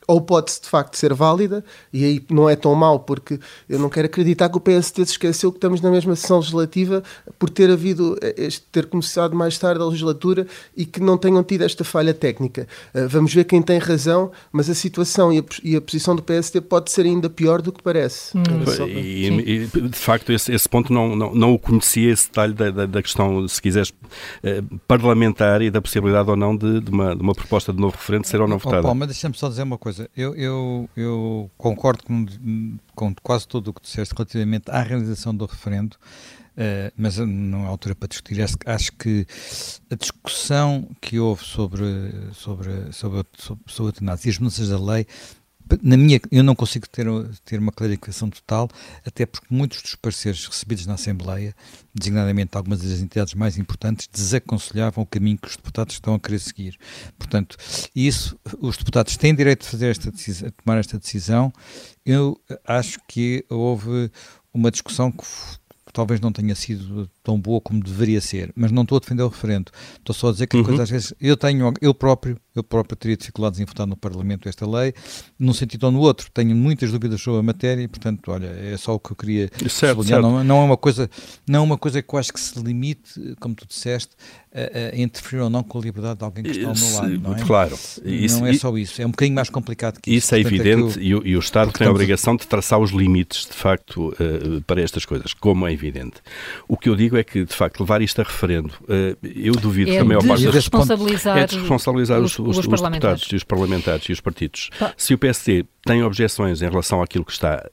ou 0.07 0.21
pode 0.21 0.47
de 0.61 0.67
facto 0.67 0.95
ser 0.95 1.13
válida, 1.13 1.63
e 1.91 2.05
aí 2.05 2.25
não 2.29 2.49
é 2.49 2.55
tão 2.55 2.73
mau, 2.73 2.97
porque 2.97 3.37
eu 3.67 3.77
não 3.77 3.89
quero 3.89 4.05
acreditar 4.05 4.47
que 4.47 4.55
o 4.55 4.61
PSD 4.61 5.05
se 5.05 5.11
esqueceu 5.11 5.51
que 5.51 5.57
estamos 5.57 5.81
na 5.81 5.91
mesma 5.91 6.15
sessão 6.15 6.37
legislativa 6.37 7.03
por 7.37 7.49
ter 7.49 7.69
havido, 7.69 8.17
eh, 8.21 8.33
este, 8.37 8.61
ter 8.71 8.85
começado 8.85 9.35
mais 9.35 9.57
tarde 9.59 9.81
a 9.81 9.85
legislatura 9.85 10.47
e 10.75 10.85
que 10.85 11.01
não 11.01 11.17
tenham 11.17 11.43
tido 11.43 11.63
esta 11.63 11.83
falha 11.83 12.13
técnica. 12.13 12.67
Uh, 12.95 13.09
vamos 13.09 13.33
ver 13.33 13.43
quem 13.43 13.61
tem 13.61 13.79
razão, 13.79 14.31
mas 14.49 14.69
a 14.69 14.73
situação 14.73 15.33
e 15.33 15.39
a, 15.39 15.43
e 15.61 15.75
a, 15.75 15.81
posição 15.81 16.15
do 16.15 16.21
PSD 16.21 16.61
pode 16.61 16.89
ser 16.89 17.05
ainda 17.05 17.29
pior 17.29 17.61
do 17.61 17.73
que 17.73 17.83
parece. 17.83 18.37
Hum. 18.37 18.43
E, 18.87 19.27
e, 19.27 19.67
de 19.67 19.97
facto, 19.97 20.31
esse, 20.31 20.53
esse 20.53 20.69
ponto 20.69 20.93
não, 20.93 21.17
não, 21.17 21.35
não, 21.35 21.53
o 21.53 21.59
conhecia, 21.59 22.11
esse 22.13 22.27
detalhe 22.27 22.53
da, 22.53 22.71
da, 22.71 22.85
da 22.85 23.01
questão, 23.01 23.45
se 23.45 23.61
quiseres, 23.61 23.93
eh, 24.41 24.63
parlamentar 24.87 25.61
e 25.61 25.69
da 25.69 25.81
possibilidade 25.81 26.29
ou 26.29 26.37
não 26.37 26.55
de, 26.55 26.79
de, 26.79 26.91
uma, 26.91 27.13
de 27.13 27.21
uma 27.21 27.33
proposta 27.33 27.73
de 27.73 27.81
novo 27.81 27.97
referente 27.97 28.29
ser 28.29 28.39
ou 28.39 28.47
não 28.47 28.57
votada. 28.57 28.87
Oh, 28.87 28.95
mas 28.95 29.09
deixa-me 29.09 29.35
só 29.35 29.49
dizer 29.49 29.63
uma 29.63 29.77
coisa 29.77 29.96
coisa, 29.97 30.09
eu, 30.15 30.35
eu, 30.35 30.89
eu 30.95 31.51
concordo 31.57 32.03
com, 32.03 32.25
com 32.93 33.15
quase 33.23 33.47
tudo 33.47 33.71
o 33.71 33.73
que 33.73 33.81
disseste 33.81 34.13
relativamente 34.15 34.69
à 34.69 34.81
realização 34.81 35.35
do 35.35 35.45
referendo, 35.45 35.95
uh, 35.95 36.91
mas 36.95 37.17
não 37.17 37.63
é 37.63 37.67
altura 37.67 37.95
para 37.95 38.07
discutir. 38.07 38.41
Acho, 38.41 38.55
acho 38.65 38.91
que 38.93 39.25
a 39.89 39.95
discussão 39.95 40.87
que 41.01 41.19
houve 41.19 41.43
sobre, 41.43 41.85
sobre, 42.33 42.93
sobre, 42.93 43.25
sobre, 43.37 43.63
sobre 43.65 43.91
mudanças 44.37 44.69
da 44.69 44.79
lei 44.79 45.07
na 45.81 45.97
minha, 45.97 46.19
eu 46.31 46.43
não 46.43 46.55
consigo 46.55 46.87
ter, 46.87 47.07
ter 47.43 47.59
uma 47.59 47.71
clarificação 47.71 48.29
total, 48.29 48.69
até 49.05 49.25
porque 49.25 49.47
muitos 49.49 49.81
dos 49.81 49.95
pareceres 49.95 50.45
recebidos 50.45 50.85
na 50.85 50.93
Assembleia, 50.93 51.55
designadamente 51.93 52.55
algumas 52.55 52.81
das 52.81 52.99
entidades 52.99 53.33
mais 53.33 53.57
importantes, 53.57 54.07
desaconselhavam 54.11 55.03
o 55.03 55.07
caminho 55.07 55.37
que 55.37 55.47
os 55.47 55.55
deputados 55.55 55.95
estão 55.95 56.13
a 56.15 56.19
querer 56.19 56.39
seguir. 56.39 56.77
Portanto, 57.17 57.57
isso, 57.95 58.39
os 58.59 58.77
deputados 58.77 59.17
têm 59.17 59.35
direito 59.35 59.63
de 59.63 59.69
fazer 59.69 59.91
esta 59.91 60.11
decisão, 60.11 60.51
tomar 60.63 60.79
esta 60.79 60.97
decisão. 60.97 61.51
Eu 62.05 62.39
acho 62.65 62.99
que 63.07 63.45
houve 63.49 64.11
uma 64.53 64.71
discussão 64.71 65.11
que 65.11 65.23
talvez 65.97 66.21
não 66.21 66.31
tenha 66.31 66.53
sido 66.53 67.09
tão 67.23 67.41
boa 67.41 67.59
como 67.59 67.81
deveria 67.81 68.21
ser, 68.21 68.51
mas 68.55 68.71
não 68.71 68.83
estou 68.83 68.97
a 68.97 68.99
defender 68.99 69.23
o 69.23 69.29
referendo. 69.29 69.71
Estou 69.97 70.13
só 70.13 70.29
a 70.29 70.31
dizer 70.31 70.45
que 70.45 70.55
uhum. 70.55 70.63
coisas 70.63 70.81
às 70.81 70.89
vezes 70.91 71.13
eu 71.19 71.35
tenho, 71.35 71.73
eu 71.81 71.91
próprio, 71.91 72.37
eu 72.55 72.61
próprio 72.61 72.95
teria 72.95 73.17
dificuldades 73.17 73.59
em 73.59 73.65
votar 73.65 73.87
no 73.87 73.97
Parlamento 73.97 74.47
esta 74.47 74.69
lei, 74.69 74.93
num 75.39 75.53
sentido 75.53 75.85
ou 75.85 75.91
no 75.91 75.99
outro. 75.99 76.29
Tenho 76.31 76.55
muitas 76.55 76.91
dúvidas 76.91 77.19
sobre 77.19 77.39
a 77.39 77.43
matéria 77.43 77.81
e, 77.81 77.87
portanto, 77.87 78.31
olha, 78.31 78.45
é 78.45 78.77
só 78.77 78.93
o 78.93 78.99
que 78.99 79.11
eu 79.11 79.15
queria 79.15 79.49
certo, 79.67 80.03
certo. 80.03 80.21
Não, 80.21 80.43
não, 80.43 80.61
é 80.61 80.65
uma 80.65 80.77
coisa, 80.77 81.09
não 81.47 81.61
é 81.61 81.63
uma 81.63 81.79
coisa 81.79 81.99
que 81.99 82.13
eu 82.13 82.19
acho 82.19 82.31
que 82.31 82.39
se 82.39 82.59
limite, 82.59 83.35
como 83.39 83.55
tu 83.55 83.65
disseste, 83.67 84.11
a, 84.53 84.95
a 84.95 84.99
interferir 84.99 85.41
ou 85.41 85.49
não 85.49 85.63
com 85.63 85.77
a 85.77 85.81
liberdade 85.81 86.19
de 86.19 86.25
alguém 86.25 86.43
que 86.43 86.51
está 86.51 86.67
ao 86.67 86.75
meu 86.75 86.93
lado, 86.93 87.19
não 87.19 87.35
é? 87.35 87.41
Claro. 87.41 87.77
Isso, 88.03 88.39
não 88.39 88.47
é 88.47 88.53
só 88.53 88.75
isso, 88.77 89.01
é 89.01 89.05
um 89.05 89.11
bocadinho 89.11 89.35
mais 89.35 89.49
complicado 89.49 89.99
que 89.99 90.11
isso. 90.11 90.27
Isso 90.27 90.35
é 90.35 90.41
portanto, 90.41 90.59
evidente 90.59 90.99
é 90.99 91.01
eu, 91.01 91.05
e, 91.05 91.15
o, 91.15 91.27
e, 91.27 91.35
o, 91.35 91.39
Estado 91.39 91.71
tem 91.71 91.87
a 91.87 91.91
obrigação 91.91 92.35
de 92.35 92.47
traçar 92.47 92.79
os 92.79 92.91
limites, 92.91 93.45
de 93.45 93.53
facto, 93.53 94.09
uh, 94.09 94.61
para 94.65 94.81
estas 94.81 95.05
coisas, 95.05 95.33
como 95.33 95.67
é 95.67 95.73
evidente. 95.73 95.86
O 96.67 96.77
que 96.77 96.89
eu 96.89 96.95
digo 96.95 97.17
é 97.17 97.23
que, 97.23 97.43
de 97.43 97.53
facto, 97.53 97.79
levar 97.79 98.01
isto 98.01 98.21
a 98.21 98.23
referendo, 98.23 98.73
uh, 98.83 99.17
eu 99.23 99.53
duvido 99.53 99.91
é 99.91 99.95
que 99.95 99.99
a 99.99 100.05
maior 100.05 100.25
parte 100.25 100.43
das 100.43 100.53
responsabilizar 100.53 101.37
é 101.37 101.41
responsabilizar 101.41 102.19
os, 102.19 102.37
os, 102.39 102.57
os, 102.57 102.67
os 102.67 102.81
deputados 102.81 103.23
e 103.31 103.35
os 103.35 103.43
parlamentares 103.43 104.05
e 104.05 104.11
os 104.11 104.21
partidos. 104.21 104.69
Se 104.95 105.13
o 105.13 105.17
PSD 105.17 105.65
tem 105.85 106.03
objeções 106.03 106.61
em 106.61 106.69
relação 106.69 107.01
àquilo 107.01 107.23
que 107.23 107.31
está 107.31 107.63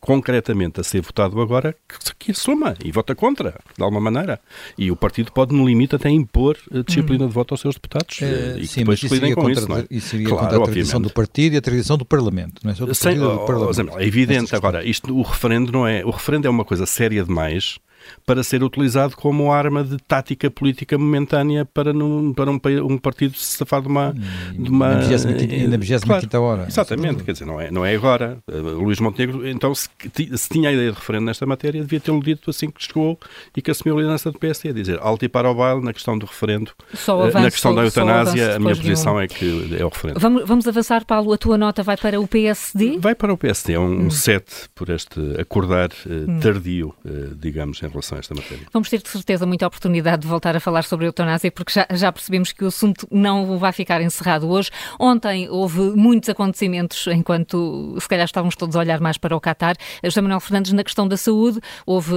concretamente 0.00 0.80
a 0.80 0.84
ser 0.84 1.00
votado 1.00 1.40
agora 1.40 1.74
que, 1.88 2.14
que 2.18 2.30
assuma 2.32 2.76
e 2.84 2.90
vota 2.90 3.14
contra, 3.14 3.54
de 3.76 3.82
alguma 3.82 4.00
maneira. 4.00 4.40
E 4.76 4.90
o 4.90 4.96
partido 4.96 5.32
pode, 5.32 5.54
no 5.54 5.66
limite, 5.66 5.94
até 5.94 6.10
impor 6.10 6.56
a 6.72 6.82
disciplina 6.82 7.24
hum. 7.24 7.28
de 7.28 7.34
voto 7.34 7.54
aos 7.54 7.60
seus 7.60 7.74
deputados 7.76 8.18
uh, 8.20 8.58
e 8.58 8.66
sim, 8.66 8.80
depois 8.80 9.00
lidem 9.02 9.34
com 9.34 9.48
isso, 9.48 9.68
não 9.68 9.78
é? 9.78 9.86
Isso 9.90 10.08
seria 10.08 10.28
claro, 10.28 10.44
contra 10.44 10.58
a 10.58 10.66
tradição 10.66 11.00
do 11.00 11.10
partido 11.10 11.54
e 11.54 11.56
a 11.56 11.62
tradição 11.62 11.96
do 11.96 12.04
Parlamento, 12.04 12.60
não 12.64 12.72
é 12.72 12.74
só 12.74 12.84
do 12.84 12.94
Sem, 12.94 13.18
partido, 13.18 13.38
do 13.38 13.46
Parlamento. 13.46 13.98
é 13.98 14.06
evidente, 14.06 14.56
agora, 14.56 14.84
isto, 14.84 15.16
o 15.16 15.22
referendo 15.22 15.72
não 15.72 15.86
é... 15.86 16.04
O 16.04 16.10
referendo 16.10 16.46
é 16.46 16.50
uma 16.50 16.64
coisa 16.64 16.86
séria 16.86 17.24
demais 17.24 17.78
para 18.26 18.42
ser 18.42 18.62
utilizado 18.62 19.16
como 19.16 19.52
arma 19.52 19.82
de 19.82 19.96
tática 19.98 20.50
política 20.50 20.96
momentânea 20.98 21.64
para, 21.64 21.92
num, 21.92 22.32
para 22.32 22.50
um, 22.50 22.60
um 22.88 22.98
partido 22.98 23.36
se 23.36 23.58
safar 23.58 23.82
de 23.82 23.88
uma. 23.88 24.14
De 24.52 24.70
uma 24.70 24.94
na 24.94 25.76
25 25.76 26.28
claro, 26.28 26.44
hora. 26.44 26.66
Exatamente, 26.68 27.24
quer 27.24 27.32
dizer, 27.32 27.44
não 27.44 27.60
é, 27.60 27.70
não 27.70 27.84
é 27.84 27.94
agora. 27.94 28.38
Uh, 28.48 28.82
Luís 28.82 29.00
Montenegro, 29.00 29.46
então, 29.48 29.74
se, 29.74 29.88
se, 30.12 30.48
tinha 30.48 30.68
a 30.68 30.72
ideia 30.72 30.90
de 30.90 30.96
referendo 30.96 31.26
nesta 31.26 31.46
matéria, 31.46 31.80
devia 31.80 32.00
tê-lo 32.00 32.22
dito 32.22 32.50
assim 32.50 32.70
que 32.70 32.82
chegou 32.82 33.18
e 33.56 33.62
que 33.62 33.70
assumiu 33.70 33.96
a 33.96 34.00
liderança 34.00 34.30
do 34.30 34.38
PSD, 34.38 34.72
dizer 34.72 34.98
alto 35.00 35.24
e 35.24 35.28
para 35.28 35.50
o 35.50 35.54
baile 35.54 35.82
na 35.82 35.92
questão 35.92 36.18
do 36.18 36.26
referendo, 36.26 36.72
avanço, 36.92 37.38
na 37.38 37.50
questão 37.50 37.74
da 37.74 37.84
eutanásia, 37.84 38.56
a 38.56 38.58
minha 38.58 38.76
posição 38.76 39.14
um... 39.14 39.20
é 39.20 39.28
que 39.28 39.76
é 39.78 39.84
o 39.84 39.88
referendo. 39.88 40.20
Vamos, 40.20 40.46
vamos 40.46 40.68
avançar, 40.68 41.04
Paulo, 41.04 41.32
a 41.32 41.38
tua 41.38 41.58
nota 41.58 41.82
vai 41.82 41.96
para 41.96 42.20
o 42.20 42.26
PSD? 42.26 42.98
Vai 42.98 43.14
para 43.14 43.32
o 43.32 43.36
PSD, 43.36 43.74
é 43.74 43.78
um 43.78 44.06
hum. 44.06 44.10
set 44.10 44.44
por 44.74 44.90
este 44.90 45.20
acordar 45.38 45.90
uh, 46.06 46.30
hum. 46.30 46.40
tardio, 46.40 46.94
uh, 47.04 47.34
digamos, 47.34 47.82
em 47.82 47.88
relação 47.90 48.16
a 48.16 48.20
esta 48.20 48.34
matéria. 48.34 48.66
Vamos 48.72 48.88
ter 48.88 49.02
de 49.02 49.08
certeza 49.08 49.46
muita 49.46 49.66
oportunidade 49.66 50.22
de 50.22 50.28
voltar 50.28 50.56
a 50.56 50.60
falar 50.60 50.82
sobre 50.84 51.06
a 51.06 51.08
eutanásia, 51.08 51.50
porque 51.50 51.72
já, 51.72 51.86
já 51.92 52.10
percebemos 52.10 52.52
que 52.52 52.64
o 52.64 52.68
assunto 52.68 53.06
não 53.10 53.58
vai 53.58 53.72
ficar 53.72 54.00
encerrado 54.00 54.48
hoje. 54.48 54.70
Ontem 54.98 55.48
houve 55.48 55.80
muitos 55.80 56.28
acontecimentos, 56.28 57.06
enquanto 57.08 57.96
se 58.00 58.08
calhar 58.08 58.24
estávamos 58.24 58.56
todos 58.56 58.76
a 58.76 58.78
olhar 58.80 59.00
mais 59.00 59.18
para 59.18 59.36
o 59.36 59.40
Qatar. 59.40 59.76
José 60.04 60.20
Manuel 60.20 60.40
Fernandes, 60.40 60.72
na 60.72 60.84
questão 60.84 61.06
da 61.06 61.16
saúde, 61.16 61.60
houve 61.84 62.14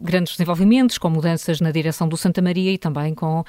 grandes 0.00 0.32
desenvolvimentos, 0.32 0.98
com 0.98 1.08
mudanças 1.08 1.60
na 1.60 1.70
direção 1.70 2.08
do 2.08 2.16
Santa 2.16 2.42
Maria 2.42 2.72
e 2.72 2.78
também 2.78 3.14
com 3.14 3.40
uh, 3.40 3.44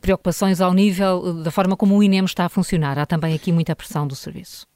preocupações 0.00 0.60
ao 0.60 0.74
nível 0.74 1.42
da 1.42 1.50
forma 1.50 1.76
como 1.76 1.96
o 1.96 2.02
INEM 2.02 2.24
está 2.24 2.44
a 2.44 2.48
funcionar. 2.48 2.98
Há 2.98 3.06
também 3.06 3.34
aqui 3.34 3.50
muita 3.50 3.74
pressão 3.74 4.06
do 4.06 4.14
serviço. 4.14 4.66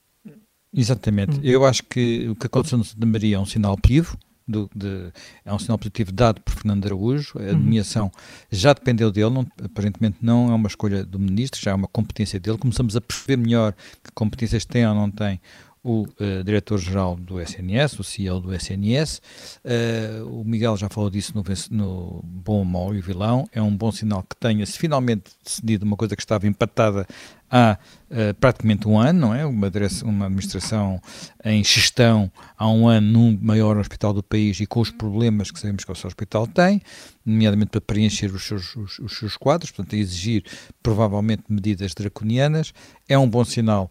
Exatamente. 0.74 1.38
Hum. 1.38 1.42
Eu 1.42 1.66
acho 1.66 1.82
que 1.84 2.28
o 2.30 2.34
que 2.34 2.46
aconteceu 2.46 2.78
no 2.78 2.84
Santa 2.84 3.04
Maria 3.04 3.36
é 3.36 3.38
um 3.38 3.44
sinal 3.44 3.76
positivo 3.76 4.16
do, 4.46 4.70
de, 4.74 5.12
é 5.44 5.52
um 5.52 5.58
sinal 5.58 5.78
positivo 5.78 6.12
dado 6.12 6.40
por 6.40 6.54
Fernando 6.54 6.86
Araújo. 6.86 7.38
A 7.38 7.42
uhum. 7.42 7.52
nomeação 7.52 8.10
já 8.50 8.72
dependeu 8.72 9.10
dele, 9.10 9.30
não, 9.30 9.46
aparentemente 9.62 10.18
não 10.20 10.50
é 10.50 10.54
uma 10.54 10.68
escolha 10.68 11.04
do 11.04 11.18
ministro, 11.18 11.60
já 11.60 11.72
é 11.72 11.74
uma 11.74 11.88
competência 11.88 12.38
dele. 12.38 12.58
Começamos 12.58 12.96
a 12.96 13.00
perceber 13.00 13.36
melhor 13.36 13.74
que 14.02 14.12
competências 14.12 14.64
tem 14.64 14.86
ou 14.86 14.94
não 14.94 15.10
tem 15.10 15.40
o 15.84 16.02
uh, 16.02 16.44
diretor-geral 16.44 17.16
do 17.16 17.40
SNS, 17.40 17.98
o 17.98 18.04
CEO 18.04 18.40
do 18.40 18.54
SNS. 18.54 19.20
Uh, 19.64 20.40
o 20.40 20.44
Miguel 20.44 20.76
já 20.76 20.88
falou 20.88 21.10
disso 21.10 21.32
no, 21.34 21.42
no 21.70 22.22
Bom, 22.22 22.64
Mau 22.64 22.94
e 22.94 23.00
Vilão. 23.00 23.48
É 23.52 23.60
um 23.60 23.76
bom 23.76 23.90
sinal 23.90 24.22
que 24.22 24.36
tenha-se 24.36 24.78
finalmente 24.78 25.32
decidido 25.44 25.84
uma 25.84 25.96
coisa 25.96 26.14
que 26.14 26.22
estava 26.22 26.46
empatada 26.46 27.06
há 27.50 27.76
uh, 28.10 28.34
praticamente 28.40 28.88
um 28.88 28.98
ano, 28.98 29.20
não 29.20 29.34
é? 29.34 29.44
Uma, 29.44 29.70
uma 30.04 30.26
administração 30.26 31.00
em 31.44 31.62
gestão 31.62 32.30
há 32.56 32.68
um 32.68 32.88
ano 32.88 33.06
num 33.12 33.38
maior 33.42 33.76
hospital 33.76 34.14
do 34.14 34.22
país 34.22 34.60
e 34.60 34.66
com 34.66 34.80
os 34.80 34.90
problemas 34.90 35.50
que 35.50 35.58
sabemos 35.58 35.84
que 35.84 35.92
o 35.92 35.94
seu 35.94 36.08
hospital 36.08 36.46
tem, 36.46 36.80
nomeadamente 37.26 37.70
para 37.72 37.80
preencher 37.80 38.32
os 38.32 38.44
seus, 38.44 38.74
os, 38.74 38.98
os 39.00 39.18
seus 39.18 39.36
quadros, 39.36 39.70
portanto, 39.70 39.94
a 39.94 39.98
exigir 39.98 40.44
provavelmente 40.82 41.42
medidas 41.48 41.92
draconianas. 41.92 42.72
É 43.08 43.18
um 43.18 43.28
bom 43.28 43.44
sinal 43.44 43.90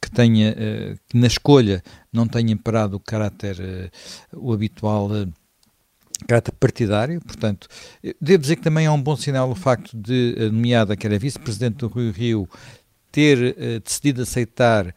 que 0.00 0.10
tenha, 0.10 0.52
uh, 0.52 0.98
que 1.08 1.16
na 1.16 1.26
escolha 1.26 1.82
não 2.12 2.26
tenha 2.26 2.52
imperado 2.52 2.96
o 2.96 3.00
caráter, 3.00 3.56
uh, 3.60 4.40
o 4.40 4.52
habitual 4.52 5.10
uh, 5.10 5.32
caráter 6.26 6.52
partidário, 6.52 7.20
portanto, 7.20 7.66
devo 8.20 8.42
dizer 8.42 8.56
que 8.56 8.62
também 8.62 8.86
é 8.86 8.90
um 8.90 9.00
bom 9.00 9.16
sinal 9.16 9.50
o 9.50 9.54
facto 9.54 9.96
de 9.96 10.36
a 10.38 10.52
nomeada, 10.52 10.96
que 10.96 11.06
era 11.06 11.18
vice-presidente 11.18 11.76
do 11.76 11.88
Rio 11.88 12.12
Rio, 12.12 12.48
ter 13.10 13.80
decidido 13.80 14.20
aceitar 14.20 14.94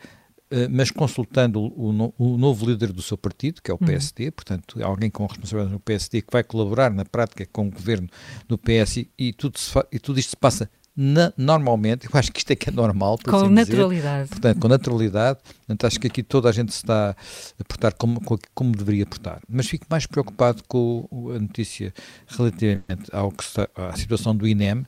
mas 0.69 0.91
consultando 0.91 1.59
o, 1.59 2.13
o, 2.15 2.37
novo 2.37 2.69
líder 2.69 2.91
do 2.91 3.01
seu 3.01 3.17
partido, 3.17 3.59
que 3.59 3.71
é 3.71 3.73
o 3.73 3.77
PSD, 3.77 4.25
uhum. 4.25 4.31
portanto, 4.33 4.83
alguém 4.83 5.09
com 5.09 5.25
responsabilidade 5.25 5.73
no 5.73 5.79
PSD 5.79 6.21
que 6.21 6.31
vai 6.31 6.43
colaborar 6.43 6.91
na 6.91 7.03
prática 7.03 7.43
com 7.51 7.67
o 7.67 7.71
governo 7.71 8.07
do 8.47 8.55
PS 8.55 8.97
e, 8.97 9.09
e 9.17 9.33
tudo, 9.33 9.57
e 9.91 9.97
tudo 9.97 10.19
isto 10.19 10.31
se 10.31 10.37
passa 10.37 10.69
na, 10.95 11.33
normalmente, 11.35 12.05
eu 12.05 12.19
acho 12.19 12.31
que 12.31 12.39
isto 12.39 12.51
é 12.51 12.55
que 12.55 12.69
é 12.69 12.71
normal. 12.71 13.17
Com 13.23 13.35
assim 13.35 13.49
naturalidade. 13.49 14.23
Dizer, 14.23 14.29
portanto, 14.29 14.59
com 14.59 14.67
naturalidade. 14.67 15.39
Portanto, 15.43 15.87
acho 15.87 15.99
que 15.99 16.07
aqui 16.07 16.21
toda 16.21 16.49
a 16.49 16.51
gente 16.51 16.71
se 16.71 16.77
está 16.77 17.15
a 17.59 17.63
portar 17.63 17.93
como, 17.95 18.21
como 18.53 18.71
deveria 18.75 19.05
portar. 19.05 19.41
Mas 19.49 19.67
fico 19.67 19.85
mais 19.89 20.05
preocupado 20.05 20.63
com 20.67 21.07
a 21.35 21.39
notícia 21.39 21.93
relativamente 22.27 23.09
ao 23.11 23.31
que 23.31 23.43
está, 23.43 23.67
à 23.75 23.95
situação 23.95 24.35
do 24.35 24.47
INEM. 24.47 24.85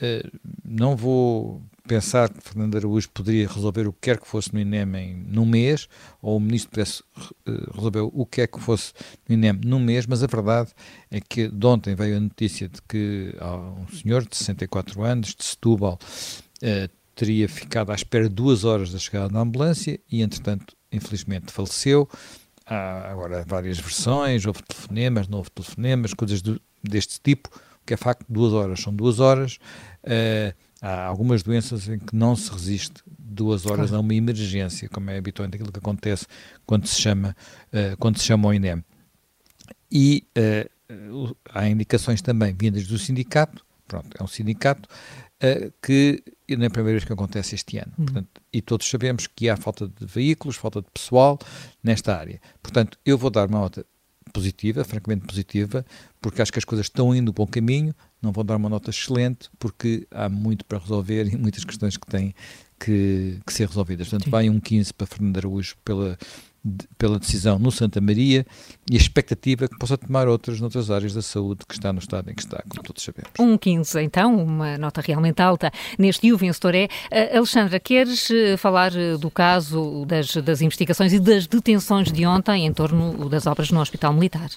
Uh, 0.00 0.38
não 0.64 0.96
vou 0.96 1.62
pensar 1.86 2.30
que 2.30 2.42
Fernando 2.42 2.76
Araújo 2.76 3.10
poderia 3.10 3.46
resolver 3.46 3.86
o 3.86 3.92
que 3.92 3.98
quer 4.02 4.18
que 4.18 4.26
fosse 4.26 4.54
no 4.54 4.60
INEM 4.60 4.96
em, 4.96 5.14
num 5.26 5.44
mês, 5.44 5.88
ou 6.22 6.36
o 6.36 6.40
ministro 6.40 6.70
pudesse 6.70 7.02
uh, 7.02 7.74
resolver 7.74 8.00
o 8.00 8.24
que 8.24 8.40
quer 8.40 8.46
que 8.46 8.60
fosse 8.60 8.92
no 9.28 9.34
INEM 9.34 9.60
num 9.64 9.78
mês, 9.78 10.06
mas 10.06 10.22
a 10.22 10.26
verdade 10.26 10.70
é 11.10 11.20
que 11.20 11.48
de 11.48 11.66
ontem 11.66 11.94
veio 11.94 12.16
a 12.16 12.20
notícia 12.20 12.68
de 12.68 12.80
que 12.82 13.34
um 13.42 13.88
senhor 13.94 14.26
de 14.26 14.36
64 14.36 15.02
anos, 15.02 15.34
de 15.34 15.44
Setúbal, 15.44 15.98
uh, 16.62 17.00
teria 17.14 17.48
ficado 17.48 17.92
à 17.92 17.94
espera 17.94 18.28
duas 18.28 18.64
horas 18.64 18.92
da 18.92 18.98
chegada 18.98 19.28
da 19.28 19.40
ambulância 19.40 20.00
e, 20.10 20.22
entretanto, 20.22 20.74
infelizmente 20.90 21.52
faleceu. 21.52 22.08
Há 22.64 23.10
agora 23.10 23.44
várias 23.46 23.78
versões, 23.78 24.46
houve 24.46 24.62
telefonemas, 24.62 25.28
não 25.28 25.38
houve 25.38 25.50
telefonemas, 25.50 26.14
coisas 26.14 26.40
do, 26.40 26.58
deste 26.82 27.20
tipo, 27.20 27.50
o 27.82 27.86
que 27.86 27.94
é 27.94 27.96
facto, 27.96 28.24
duas 28.28 28.52
horas 28.52 28.80
são 28.80 28.94
duas 28.94 29.20
horas. 29.20 29.58
Uh, 30.04 30.54
Há 30.82 31.04
algumas 31.04 31.42
doenças 31.42 31.88
em 31.88 31.98
que 31.98 32.16
não 32.16 32.34
se 32.34 32.50
resiste 32.50 33.02
duas 33.18 33.66
horas 33.66 33.90
claro. 33.90 33.96
a 33.96 34.00
uma 34.00 34.14
emergência, 34.14 34.88
como 34.88 35.10
é 35.10 35.18
habitualmente 35.18 35.56
aquilo 35.56 35.70
que 35.70 35.78
acontece 35.78 36.26
quando 36.64 36.86
se 36.86 36.98
chama, 36.98 37.36
uh, 37.66 37.96
quando 37.98 38.16
se 38.16 38.24
chama 38.24 38.48
o 38.48 38.54
INEM. 38.54 38.82
E 39.92 40.26
uh, 40.88 41.36
há 41.50 41.68
indicações 41.68 42.22
também 42.22 42.54
vindas 42.58 42.86
do 42.86 42.98
sindicato, 42.98 43.62
pronto, 43.86 44.08
é 44.18 44.22
um 44.22 44.26
sindicato, 44.26 44.88
uh, 45.42 45.70
que 45.82 46.22
não 46.48 46.64
é 46.64 46.68
a 46.68 46.70
primeira 46.70 46.98
vez 46.98 47.04
que 47.04 47.12
acontece 47.12 47.54
este 47.54 47.76
ano. 47.76 47.92
Uhum. 47.98 48.06
Portanto, 48.06 48.40
e 48.50 48.62
todos 48.62 48.88
sabemos 48.88 49.26
que 49.26 49.50
há 49.50 49.58
falta 49.58 49.86
de 49.86 50.06
veículos, 50.06 50.56
falta 50.56 50.80
de 50.80 50.88
pessoal 50.94 51.38
nesta 51.84 52.16
área. 52.16 52.40
Portanto, 52.62 52.98
eu 53.04 53.18
vou 53.18 53.28
dar 53.28 53.46
uma 53.48 53.60
nota 53.60 53.84
positiva, 54.32 54.84
francamente 54.84 55.26
positiva, 55.26 55.84
porque 56.20 56.42
acho 56.42 56.52
que 56.52 56.58
as 56.58 56.64
coisas 56.64 56.86
estão 56.86 57.14
indo 57.14 57.32
bom 57.32 57.46
caminho, 57.46 57.94
não 58.20 58.32
vou 58.32 58.44
dar 58.44 58.56
uma 58.56 58.68
nota 58.68 58.90
excelente, 58.90 59.48
porque 59.58 60.06
há 60.10 60.28
muito 60.28 60.64
para 60.64 60.78
resolver 60.78 61.26
e 61.32 61.36
muitas 61.36 61.64
questões 61.64 61.96
que 61.96 62.06
têm 62.06 62.34
que, 62.78 63.38
que 63.46 63.52
ser 63.52 63.68
resolvidas. 63.68 64.08
Portanto, 64.08 64.24
Sim. 64.24 64.30
vai 64.30 64.48
um 64.48 64.58
15 64.58 64.94
para 64.94 65.06
Fernando 65.06 65.36
Araújo 65.36 65.76
pela, 65.84 66.18
de, 66.64 66.86
pela 66.98 67.18
decisão 67.18 67.58
no 67.58 67.70
Santa 67.70 68.00
Maria 68.00 68.46
e 68.90 68.94
a 68.94 68.98
expectativa 68.98 69.68
que 69.68 69.78
possa 69.78 69.96
tomar 69.96 70.28
outras 70.28 70.60
noutras 70.60 70.90
áreas 70.90 71.14
da 71.14 71.22
saúde 71.22 71.60
que 71.66 71.74
está 71.74 71.92
no 71.92 71.98
estado 71.98 72.30
em 72.30 72.34
que 72.34 72.42
está, 72.42 72.62
como 72.68 72.82
todos 72.82 73.02
sabemos. 73.02 73.30
Um 73.38 73.56
15, 73.56 74.00
então, 74.02 74.36
uma 74.42 74.76
nota 74.76 75.00
realmente 75.00 75.40
alta 75.40 75.72
neste 75.98 76.26
e 76.26 76.32
o 76.32 76.36
vencedor 76.36 76.74
é. 76.74 76.84
Uh, 76.84 77.38
Alexandra, 77.38 77.80
queres 77.80 78.28
uh, 78.30 78.58
falar 78.58 78.92
uh, 78.92 79.16
do 79.18 79.30
caso 79.30 80.04
das, 80.06 80.34
das 80.36 80.60
investigações 80.60 81.12
e 81.12 81.18
das 81.18 81.46
detenções 81.46 82.12
de 82.12 82.26
ontem 82.26 82.66
em 82.66 82.72
torno 82.72 83.28
das 83.28 83.46
obras 83.46 83.70
no 83.70 83.80
Hospital 83.80 84.12
Militar? 84.12 84.50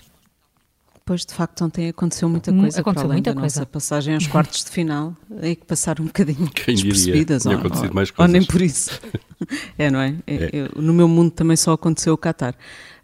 Pois, 1.05 1.25
de 1.25 1.33
facto, 1.33 1.65
ontem 1.65 1.89
aconteceu 1.89 2.29
muita 2.29 2.51
coisa 2.53 2.79
aconteceu 2.79 3.07
para 3.07 3.13
muita 3.13 3.33
da 3.33 3.41
coisa. 3.41 3.59
nossa 3.59 3.65
passagem 3.65 4.15
aos 4.15 4.25
quartos 4.25 4.63
de 4.63 4.71
final, 4.71 5.13
aí 5.41 5.53
que 5.57 5.65
passaram 5.65 6.05
um 6.05 6.07
bocadinho 6.07 6.49
Quem 6.49 6.75
despercebidas. 6.75 7.43
Diria? 7.43 7.57
Ou, 7.57 7.65
acontecido 7.65 7.93
mais 7.93 8.09
coisas. 8.09 8.33
ou 8.33 8.39
nem 8.39 8.47
por 8.47 8.61
isso. 8.61 9.01
é, 9.77 9.89
não 9.89 9.99
é? 9.99 10.15
é. 10.27 10.49
Eu, 10.51 10.81
no 10.81 10.93
meu 10.93 11.07
mundo 11.07 11.31
também 11.31 11.57
só 11.57 11.73
aconteceu 11.73 12.13
o 12.13 12.17
Qatar. 12.17 12.55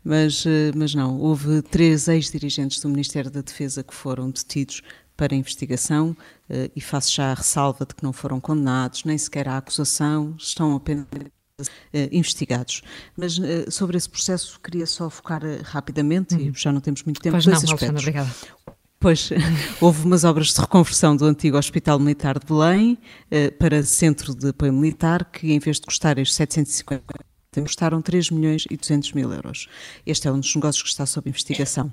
Mas, 0.03 0.46
eh, 0.46 0.72
mas 0.75 0.96
não, 0.96 1.19
houve 1.19 1.62
três 1.62 2.08
ex-dirigentes 2.08 2.79
do 2.79 2.89
Ministério 2.89 3.29
da 3.29 3.41
Defesa 3.41 3.84
que 3.84 3.93
foram 3.93 4.31
detidos 4.31 4.81
para 5.17 5.36
investigação 5.36 6.15
eh, 6.50 6.72
e 6.75 6.79
faço 6.79 7.13
já 7.13 7.31
a 7.31 7.34
ressalva 7.34 7.86
de 7.86 7.93
que 7.93 8.03
não 8.03 8.13
foram 8.13 8.39
condenados, 8.39 9.03
nem 9.03 9.17
sequer 9.17 9.50
há 9.50 9.58
acusação, 9.58 10.36
estão 10.38 10.75
apenas 10.75 11.05
Uh, 11.93 12.08
investigados. 12.13 12.81
Mas 13.17 13.38
sobre 13.69 13.98
esse 13.98 14.08
processo 14.08 14.58
queria 14.63 14.86
só 14.86 15.10
focar 15.10 15.41
rapidamente, 15.62 16.34
uhum. 16.36 16.39
e 16.39 16.53
já 16.55 16.72
não 16.72 16.79
temos 16.79 17.03
muito 17.03 17.19
tempo, 17.19 17.34
pois 17.34 17.43
dois 17.43 17.63
não, 17.63 17.74
aspectos. 17.74 18.01
Obrigada. 18.01 18.29
Pois, 19.00 19.29
houve 19.79 20.06
umas 20.06 20.24
obras 20.24 20.48
de 20.53 20.60
reconversão 20.60 21.15
do 21.15 21.25
antigo 21.25 21.58
Hospital 21.58 22.00
Militar 22.00 22.38
de 22.38 22.46
Belém 22.46 22.98
para 23.58 23.82
Centro 23.84 24.36
de 24.36 24.50
Apoio 24.50 24.74
Militar, 24.74 25.24
que 25.24 25.53
em 25.53 25.60
vez 25.60 25.77
de 25.79 25.86
custarem 25.86 26.25
750 26.25 27.29
custaram 27.63 28.01
3 28.01 28.29
milhões 28.29 28.65
e 28.70 28.77
200 28.77 29.13
mil 29.13 29.32
euros. 29.34 29.68
Este 30.06 30.27
é 30.27 30.32
um 30.32 30.39
dos 30.39 30.53
negócios 30.53 30.84
que 30.84 30.89
está 30.89 31.06
sob 31.06 31.29
investigação. 31.29 31.91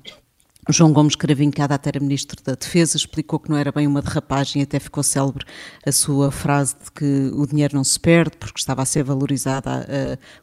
João 0.68 0.92
Gomes 0.92 1.14
Cravinho, 1.14 1.52
que 1.52 1.62
à 1.62 1.66
data 1.66 1.88
era 1.88 2.00
Ministro 2.00 2.42
da 2.42 2.54
Defesa, 2.54 2.96
explicou 2.96 3.38
que 3.38 3.48
não 3.48 3.56
era 3.56 3.70
bem 3.70 3.86
uma 3.86 4.02
derrapagem 4.02 4.62
até 4.62 4.80
ficou 4.80 5.02
célebre 5.02 5.44
a 5.84 5.92
sua 5.92 6.32
frase 6.32 6.74
de 6.82 6.90
que 6.90 7.30
o 7.34 7.46
dinheiro 7.46 7.76
não 7.76 7.84
se 7.84 7.98
perde 8.00 8.36
porque 8.36 8.58
estava 8.58 8.82
a 8.82 8.84
ser 8.84 9.04
valorizado 9.04 9.68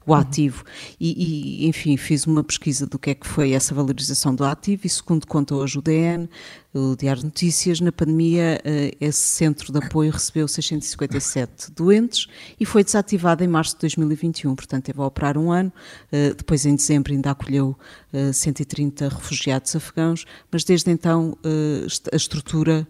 o 0.05 0.11
uhum. 0.11 0.17
ativo. 0.17 0.63
E, 0.97 1.65
e, 1.65 1.67
enfim, 1.67 1.97
fiz 1.97 2.25
uma 2.25 2.43
pesquisa 2.43 2.87
do 2.87 2.97
que 2.97 3.09
é 3.09 3.15
que 3.15 3.27
foi 3.27 3.51
essa 3.51 3.75
valorização 3.75 4.33
do 4.33 4.45
ativo 4.45 4.83
e, 4.85 4.89
segundo 4.89 5.27
conta 5.27 5.55
hoje 5.55 5.77
o 5.77 5.81
DN, 5.81 6.29
o 6.73 6.95
Diário 6.95 7.19
de 7.19 7.25
Notícias, 7.27 7.79
na 7.79 7.91
pandemia, 7.91 8.59
eh, 8.63 8.95
esse 8.99 9.19
centro 9.19 9.71
de 9.71 9.77
apoio 9.77 10.11
recebeu 10.11 10.47
657 10.47 11.71
doentes 11.71 12.27
e 12.59 12.65
foi 12.65 12.83
desativado 12.83 13.43
em 13.43 13.47
março 13.47 13.75
de 13.75 13.81
2021, 13.81 14.55
portanto 14.55 14.85
teve 14.85 14.99
a 14.99 15.05
operar 15.05 15.37
um 15.37 15.51
ano, 15.51 15.71
eh, 16.11 16.33
depois 16.35 16.65
em 16.65 16.75
dezembro 16.75 17.13
ainda 17.13 17.29
acolheu 17.29 17.77
130 18.33 19.05
eh, 19.05 19.07
refugiados 19.07 19.75
afegãos, 19.75 20.25
mas 20.51 20.63
desde 20.63 20.89
então 20.89 21.37
a 22.11 22.15
estrutura 22.15 22.87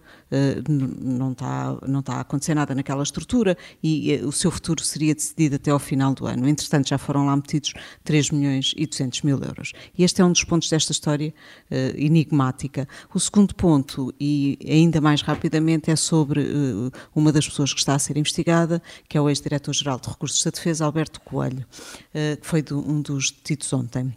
não 0.68 1.32
está, 1.32 1.78
não 1.88 2.00
está 2.00 2.16
a 2.16 2.20
acontecer 2.22 2.56
nada 2.56 2.74
naquela 2.74 3.04
estrutura 3.04 3.58
e 3.82 4.14
eh, 4.14 4.26
o 4.26 4.32
seu 4.32 4.50
futuro 4.50 4.84
seria 4.84 5.14
decidido 5.14 5.56
até 5.56 5.72
ao 5.72 5.80
final 5.80 6.14
do 6.14 6.26
ano. 6.26 6.48
Entretanto, 6.48 6.90
já 6.90 6.98
foram 6.98 7.26
lá 7.26 7.36
metidos 7.36 7.74
3 8.04 8.32
milhões 8.32 8.74
e 8.76 8.86
200 8.88 9.22
mil 9.22 9.40
euros. 9.40 9.74
E 9.98 10.04
este 10.04 10.22
é 10.22 10.26
um 10.26 10.32
dos 10.32 10.44
pontos 10.44 10.70
desta 10.70 10.92
história 10.92 11.34
uh, 11.70 11.76
enigmática. 11.98 12.88
O 13.14 13.20
segundo 13.20 13.54
ponto, 13.54 14.14
e 14.20 14.58
ainda 14.68 15.00
mais 15.00 15.22
rapidamente, 15.22 15.92
é 15.92 15.96
sobre 15.96 16.44
uma 17.16 17.32
das 17.32 17.48
pessoas 17.48 17.74
que 17.74 17.80
está 17.80 17.96
a 17.96 18.00
ser 18.00 18.18
investigada, 18.18 18.82
que 19.08 19.18
é 19.18 19.22
o 19.22 19.30
ex-diretor-geral 19.30 20.00
de 20.00 20.10
Recursos 20.10 20.44
da 20.44 20.52
Defesa, 20.52 20.86
Alberto 20.86 21.22
Coelho, 21.22 21.66
que 22.14 22.46
foi 22.46 22.64
um 22.72 23.02
dos 23.02 23.32
detidos 23.32 23.72
ontem. 23.74 24.14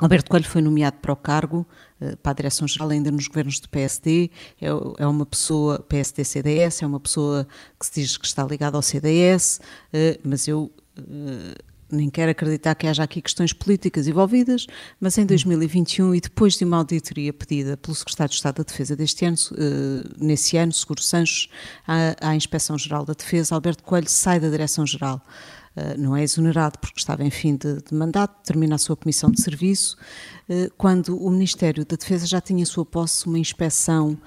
Alberto 0.00 0.30
Coelho 0.30 0.46
foi 0.46 0.62
nomeado 0.62 0.98
para 0.98 1.12
o 1.12 1.16
cargo, 1.16 1.66
eh, 2.00 2.14
para 2.22 2.30
a 2.30 2.34
Direção-Geral, 2.34 2.90
ainda 2.90 3.10
nos 3.10 3.26
governos 3.26 3.58
do 3.58 3.68
PSD. 3.68 4.30
É, 4.60 4.68
é 4.98 5.06
uma 5.06 5.26
pessoa, 5.26 5.80
PSD-CDS, 5.80 6.82
é 6.82 6.86
uma 6.86 7.00
pessoa 7.00 7.46
que 7.78 7.86
se 7.86 8.00
diz 8.00 8.16
que 8.16 8.26
está 8.26 8.44
ligada 8.44 8.76
ao 8.76 8.82
CDS, 8.82 9.60
eh, 9.92 10.18
mas 10.22 10.46
eu 10.46 10.70
eh, 10.96 11.54
nem 11.90 12.08
quero 12.08 12.30
acreditar 12.30 12.76
que 12.76 12.86
haja 12.86 13.02
aqui 13.02 13.20
questões 13.20 13.52
políticas 13.52 14.06
envolvidas, 14.06 14.66
mas 15.00 15.18
em 15.18 15.26
2021 15.26 16.14
e 16.14 16.20
depois 16.20 16.54
de 16.54 16.64
uma 16.64 16.76
auditoria 16.76 17.32
pedida 17.32 17.76
pelo 17.76 17.94
Secretário 17.94 18.30
de 18.30 18.36
Estado 18.36 18.56
da 18.58 18.62
Defesa 18.62 18.94
deste 18.94 19.24
ano, 19.24 19.36
nesse 20.20 20.58
ano, 20.58 20.70
Seguro 20.70 21.02
Sanches, 21.02 21.48
à, 21.86 22.28
à 22.28 22.36
Inspeção-Geral 22.36 23.06
da 23.06 23.14
Defesa, 23.14 23.54
Alberto 23.54 23.82
Coelho 23.82 24.08
sai 24.08 24.38
da 24.38 24.50
Direção-Geral. 24.50 25.22
Eh, 25.78 25.96
não 25.96 26.16
é 26.16 26.22
exonerado 26.24 26.78
porque 26.80 26.98
estava 26.98 27.22
em 27.22 27.30
fim 27.30 27.54
de, 27.54 27.80
de 27.82 27.94
mandato, 27.94 28.34
termina 28.42 28.74
a 28.74 28.78
sua 28.78 28.96
comissão 28.96 29.30
de 29.30 29.40
serviço, 29.40 29.96
eh, 30.48 30.70
quando 30.76 31.16
o 31.16 31.30
Ministério 31.30 31.84
da 31.86 31.94
Defesa 31.94 32.26
já 32.26 32.40
tinha 32.40 32.62
em 32.62 32.64
sua 32.64 32.84
posse 32.84 33.26
uma 33.26 33.38
inspeção 33.38 34.18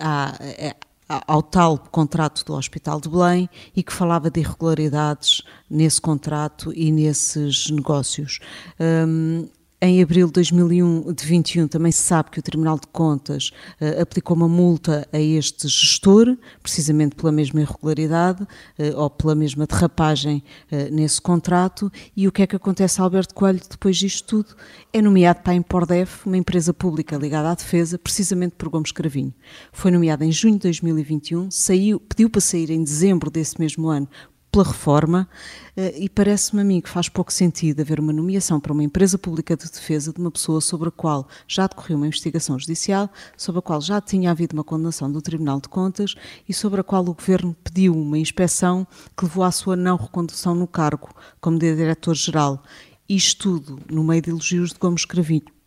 à, 0.00 0.34
eh, 0.40 0.74
ao 1.08 1.42
tal 1.42 1.78
contrato 1.78 2.42
do 2.44 2.54
Hospital 2.54 3.00
de 3.00 3.08
Belém 3.10 3.50
e 3.76 3.82
que 3.82 3.92
falava 3.92 4.30
de 4.30 4.40
irregularidades 4.40 5.42
nesse 5.68 6.00
contrato 6.00 6.72
e 6.74 6.90
nesses 6.90 7.68
negócios. 7.70 8.38
Um, 8.80 9.46
em 9.80 10.02
abril 10.02 10.26
de 10.26 10.32
2021 10.32 11.68
também 11.68 11.92
se 11.92 12.02
sabe 12.02 12.30
que 12.30 12.40
o 12.40 12.42
Tribunal 12.42 12.80
de 12.80 12.88
Contas 12.88 13.52
uh, 13.80 14.02
aplicou 14.02 14.36
uma 14.36 14.48
multa 14.48 15.06
a 15.12 15.20
este 15.20 15.68
gestor, 15.68 16.36
precisamente 16.60 17.14
pela 17.14 17.30
mesma 17.30 17.60
irregularidade 17.60 18.42
uh, 18.42 18.96
ou 18.96 19.08
pela 19.08 19.36
mesma 19.36 19.66
derrapagem 19.66 20.42
uh, 20.72 20.92
nesse 20.92 21.20
contrato. 21.20 21.92
E 22.16 22.26
o 22.26 22.32
que 22.32 22.42
é 22.42 22.46
que 22.48 22.56
acontece 22.56 23.00
a 23.00 23.04
Alberto 23.04 23.32
Coelho 23.34 23.60
depois 23.70 23.96
disto 23.96 24.26
tudo? 24.26 24.56
É 24.92 25.00
nomeado 25.00 25.42
para 25.42 25.52
a 25.52 25.56
Impordef, 25.56 26.26
uma 26.26 26.36
empresa 26.36 26.74
pública 26.74 27.16
ligada 27.16 27.52
à 27.52 27.54
defesa, 27.54 27.98
precisamente 27.98 28.56
por 28.56 28.68
Gomes 28.68 28.90
Cravinho. 28.90 29.32
Foi 29.72 29.92
nomeado 29.92 30.24
em 30.24 30.32
junho 30.32 30.54
de 30.54 30.62
2021, 30.62 31.52
saiu, 31.52 32.00
pediu 32.00 32.28
para 32.28 32.40
sair 32.40 32.70
em 32.70 32.82
dezembro 32.82 33.30
desse 33.30 33.60
mesmo 33.60 33.86
ano 33.86 34.08
pela 34.50 34.64
reforma 34.64 35.28
eh, 35.76 35.94
e 35.98 36.08
parece-me 36.08 36.62
a 36.62 36.64
mim 36.64 36.80
que 36.80 36.88
faz 36.88 37.08
pouco 37.08 37.32
sentido 37.32 37.80
haver 37.80 38.00
uma 38.00 38.12
nomeação 38.12 38.58
para 38.58 38.72
uma 38.72 38.82
empresa 38.82 39.18
pública 39.18 39.56
de 39.56 39.70
defesa 39.70 40.12
de 40.12 40.20
uma 40.20 40.30
pessoa 40.30 40.60
sobre 40.60 40.88
a 40.88 40.92
qual 40.92 41.28
já 41.46 41.66
decorreu 41.66 41.96
uma 41.96 42.06
investigação 42.06 42.58
judicial, 42.58 43.10
sobre 43.36 43.58
a 43.58 43.62
qual 43.62 43.80
já 43.80 44.00
tinha 44.00 44.30
havido 44.30 44.54
uma 44.54 44.64
condenação 44.64 45.10
do 45.10 45.20
Tribunal 45.20 45.60
de 45.60 45.68
Contas 45.68 46.14
e 46.48 46.54
sobre 46.54 46.80
a 46.80 46.84
qual 46.84 47.02
o 47.02 47.14
Governo 47.14 47.54
pediu 47.62 47.94
uma 47.94 48.18
inspeção 48.18 48.86
que 49.16 49.24
levou 49.24 49.44
à 49.44 49.50
sua 49.50 49.76
não 49.76 49.96
recondução 49.96 50.54
no 50.54 50.66
cargo 50.66 51.08
como 51.40 51.58
diretor-geral. 51.58 52.62
Isto 53.08 53.60
tudo 53.60 53.80
no 53.90 54.04
meio 54.04 54.20
de 54.20 54.30
elogios 54.30 54.72
de 54.72 54.78
Gomes 54.78 55.04
Cravinho. 55.04 55.57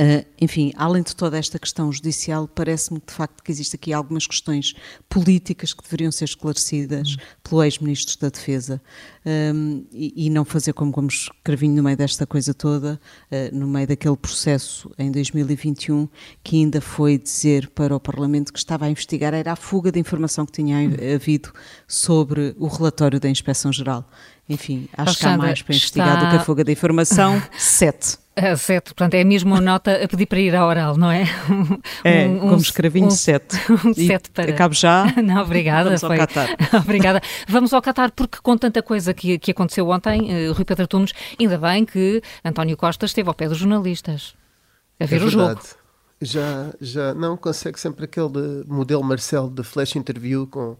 Uh, 0.00 0.26
enfim, 0.40 0.72
além 0.74 1.04
de 1.04 1.14
toda 1.14 1.38
esta 1.38 1.56
questão 1.56 1.92
judicial, 1.92 2.48
parece-me 2.48 3.00
de 3.06 3.14
facto 3.14 3.44
que 3.44 3.52
existe 3.52 3.76
aqui 3.76 3.92
algumas 3.92 4.26
questões 4.26 4.74
políticas 5.08 5.72
que 5.72 5.84
deveriam 5.84 6.10
ser 6.10 6.24
esclarecidas 6.24 7.10
uhum. 7.10 7.16
pelo 7.44 7.62
ex-ministro 7.62 8.18
da 8.18 8.28
Defesa 8.28 8.82
um, 9.24 9.84
e, 9.92 10.26
e, 10.26 10.30
não 10.30 10.44
fazer 10.44 10.72
como 10.72 10.90
Gomes 10.90 11.28
Cravinho 11.44 11.76
no 11.76 11.82
meio 11.84 11.96
desta 11.96 12.26
coisa 12.26 12.52
toda, 12.52 13.00
uh, 13.30 13.56
no 13.56 13.68
meio 13.68 13.86
daquele 13.86 14.16
processo 14.16 14.90
em 14.98 15.12
2021, 15.12 16.08
que 16.42 16.56
ainda 16.56 16.80
foi 16.80 17.16
dizer 17.16 17.68
para 17.68 17.94
o 17.94 18.00
Parlamento 18.00 18.52
que 18.52 18.58
estava 18.58 18.86
a 18.86 18.90
investigar, 18.90 19.32
era 19.32 19.52
a 19.52 19.56
fuga 19.56 19.92
de 19.92 20.00
informação 20.00 20.44
que 20.44 20.50
tinha 20.50 20.76
uhum. 20.76 21.14
havido 21.14 21.52
sobre 21.86 22.56
o 22.58 22.66
relatório 22.66 23.20
da 23.20 23.28
Inspeção-Geral. 23.28 24.04
Enfim, 24.48 24.88
acho 24.96 25.18
que 25.18 25.26
há 25.26 25.36
mais 25.36 25.62
para 25.62 25.74
investigar 25.74 26.14
está... 26.14 26.24
do 26.24 26.30
que 26.30 26.36
a 26.36 26.40
fuga 26.40 26.64
de 26.64 26.72
informação. 26.72 27.42
Sete. 27.56 28.18
A 28.36 28.56
sete, 28.56 28.86
portanto, 28.86 29.14
é 29.14 29.22
mesmo 29.22 29.54
uma 29.54 29.60
nota 29.60 29.92
a 30.02 30.08
pedir 30.08 30.26
para 30.26 30.40
ir 30.40 30.56
à 30.56 30.66
oral, 30.66 30.96
não 30.96 31.08
é? 31.08 31.22
É, 32.02 32.26
um, 32.26 32.40
como 32.40 32.56
escravinho, 32.56 33.06
um, 33.06 33.10
sete. 33.10 33.56
Um 33.86 33.94
sete 33.94 34.28
para... 34.30 34.50
Acabo 34.50 34.74
já. 34.74 35.06
Não, 35.22 35.40
obrigada. 35.40 35.84
Vamos 35.84 36.00
foi... 36.00 36.18
ao 36.18 36.26
Qatar. 36.26 36.48
obrigada. 36.82 37.22
Vamos 37.46 37.72
ao 37.72 37.80
Qatar, 37.80 38.10
porque 38.10 38.38
com 38.42 38.58
tanta 38.58 38.82
coisa 38.82 39.14
que, 39.14 39.38
que 39.38 39.52
aconteceu 39.52 39.88
ontem, 39.88 40.48
uh, 40.48 40.52
Rui 40.52 40.64
Pedro 40.64 40.88
Tumes, 40.88 41.12
ainda 41.38 41.56
bem 41.56 41.84
que 41.84 42.20
António 42.44 42.76
Costa 42.76 43.06
esteve 43.06 43.28
ao 43.28 43.34
pé 43.34 43.48
dos 43.48 43.58
jornalistas 43.58 44.34
a 44.98 45.06
ver 45.06 45.20
é 45.20 45.24
o 45.24 45.28
jogo. 45.28 45.60
Já, 46.20 46.72
já 46.80 47.14
não 47.14 47.36
consegue 47.36 47.78
sempre 47.78 48.04
aquele 48.04 48.64
modelo 48.66 49.02
Marcelo 49.02 49.50
de 49.50 49.62
flash 49.62 49.96
interview 49.96 50.46
com, 50.46 50.76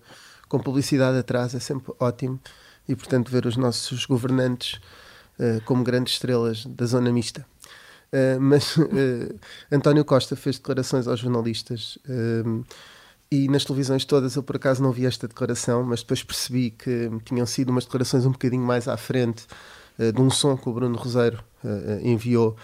com 0.48 0.58
publicidade 0.58 1.18
atrás, 1.18 1.54
é 1.54 1.60
sempre 1.60 1.92
ótimo. 2.00 2.40
E, 2.88 2.94
portanto, 2.94 3.30
ver 3.30 3.46
os 3.46 3.56
nossos 3.56 4.04
governantes 4.04 4.80
uh, 5.38 5.60
como 5.64 5.82
grandes 5.84 6.14
estrelas 6.14 6.64
da 6.66 6.86
zona 6.86 7.12
mista. 7.12 7.46
Uh, 8.12 8.40
mas 8.40 8.76
uh, 8.76 9.38
António 9.72 10.04
Costa 10.04 10.36
fez 10.36 10.56
declarações 10.56 11.06
aos 11.06 11.20
jornalistas 11.20 11.98
e 13.30 13.48
nas 13.48 13.64
televisões 13.64 14.04
todas 14.04 14.36
eu 14.36 14.42
por 14.42 14.56
acaso 14.56 14.82
não 14.82 14.92
vi 14.92 15.06
esta 15.06 15.26
declaração, 15.26 15.82
mas 15.82 16.00
depois 16.00 16.22
percebi 16.22 16.70
que 16.70 17.10
tinham 17.24 17.46
sido 17.46 17.70
umas 17.70 17.84
declarações 17.84 18.24
um 18.26 18.30
bocadinho 18.30 18.62
mais 18.62 18.86
à 18.86 18.96
frente 18.96 19.46
de 19.98 20.20
um 20.20 20.30
som 20.30 20.56
que 20.56 20.68
o 20.68 20.72
Bruno 20.72 20.96
Roseiro 20.96 21.42
enviou 22.02 22.56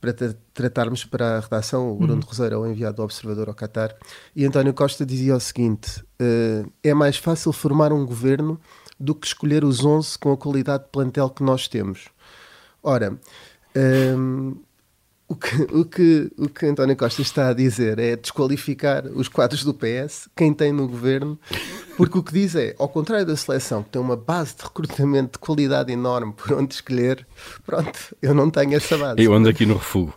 para 0.00 0.14
tratarmos 0.54 1.04
para 1.04 1.38
a 1.38 1.40
redação. 1.40 1.90
O 1.90 1.96
Bruno 1.96 2.22
uhum. 2.22 2.28
Roseiro 2.28 2.54
é 2.54 2.58
o 2.58 2.66
enviado 2.66 2.96
do 2.96 3.02
Observador 3.02 3.48
ao 3.48 3.54
Qatar. 3.54 3.94
E 4.34 4.46
António 4.46 4.72
Costa 4.72 5.04
dizia 5.04 5.36
o 5.36 5.40
seguinte: 5.40 6.02
é 6.82 6.94
mais 6.94 7.18
fácil 7.18 7.52
formar 7.52 7.92
um 7.92 8.06
governo 8.06 8.58
do 9.04 9.14
que 9.14 9.26
escolher 9.26 9.64
os 9.64 9.84
11 9.84 10.18
com 10.18 10.32
a 10.32 10.36
qualidade 10.36 10.84
de 10.84 10.90
plantel 10.90 11.28
que 11.28 11.42
nós 11.42 11.68
temos. 11.68 12.06
Ora, 12.82 13.18
um, 13.76 14.56
o, 15.28 15.34
que, 15.34 15.62
o, 15.72 15.84
que, 15.84 16.32
o 16.38 16.48
que 16.48 16.66
António 16.66 16.96
Costa 16.96 17.22
está 17.22 17.48
a 17.48 17.52
dizer 17.52 17.98
é 17.98 18.16
desqualificar 18.16 19.06
os 19.06 19.28
quadros 19.28 19.62
do 19.62 19.74
PS, 19.74 20.28
quem 20.34 20.52
tem 20.52 20.72
no 20.72 20.88
governo, 20.88 21.38
porque 21.96 22.18
o 22.18 22.22
que 22.22 22.32
diz 22.32 22.54
é, 22.54 22.74
ao 22.78 22.88
contrário 22.88 23.26
da 23.26 23.36
seleção, 23.36 23.82
que 23.82 23.90
tem 23.90 24.00
uma 24.00 24.16
base 24.16 24.56
de 24.56 24.62
recrutamento 24.62 25.32
de 25.32 25.38
qualidade 25.38 25.92
enorme 25.92 26.32
por 26.32 26.52
onde 26.54 26.74
escolher, 26.74 27.26
pronto, 27.64 28.16
eu 28.22 28.34
não 28.34 28.50
tenho 28.50 28.74
essa 28.74 28.96
base. 28.96 29.22
Eu 29.22 29.34
ando 29.34 29.48
aqui 29.48 29.66
no 29.66 29.74
refúgio. 29.74 30.14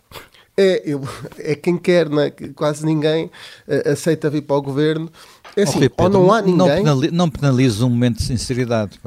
É, 0.56 0.82
eu, 0.84 1.00
é 1.38 1.54
quem 1.54 1.78
quer, 1.78 2.10
né? 2.10 2.32
quase 2.56 2.84
ninguém 2.84 3.26
uh, 3.26 3.92
aceita 3.92 4.28
vir 4.28 4.42
para 4.42 4.56
o 4.56 4.62
governo 4.62 5.08
assim, 5.56 5.78
oh, 5.78 5.90
Pedro, 5.90 5.94
ou 6.04 6.10
não 6.10 6.32
há 6.32 6.42
ninguém. 6.42 6.56
Não, 6.56 6.66
penali 6.68 7.10
não 7.10 7.30
penaliza 7.30 7.84
um 7.84 7.90
momento 7.90 8.18
de 8.18 8.24
sinceridade. 8.24 8.98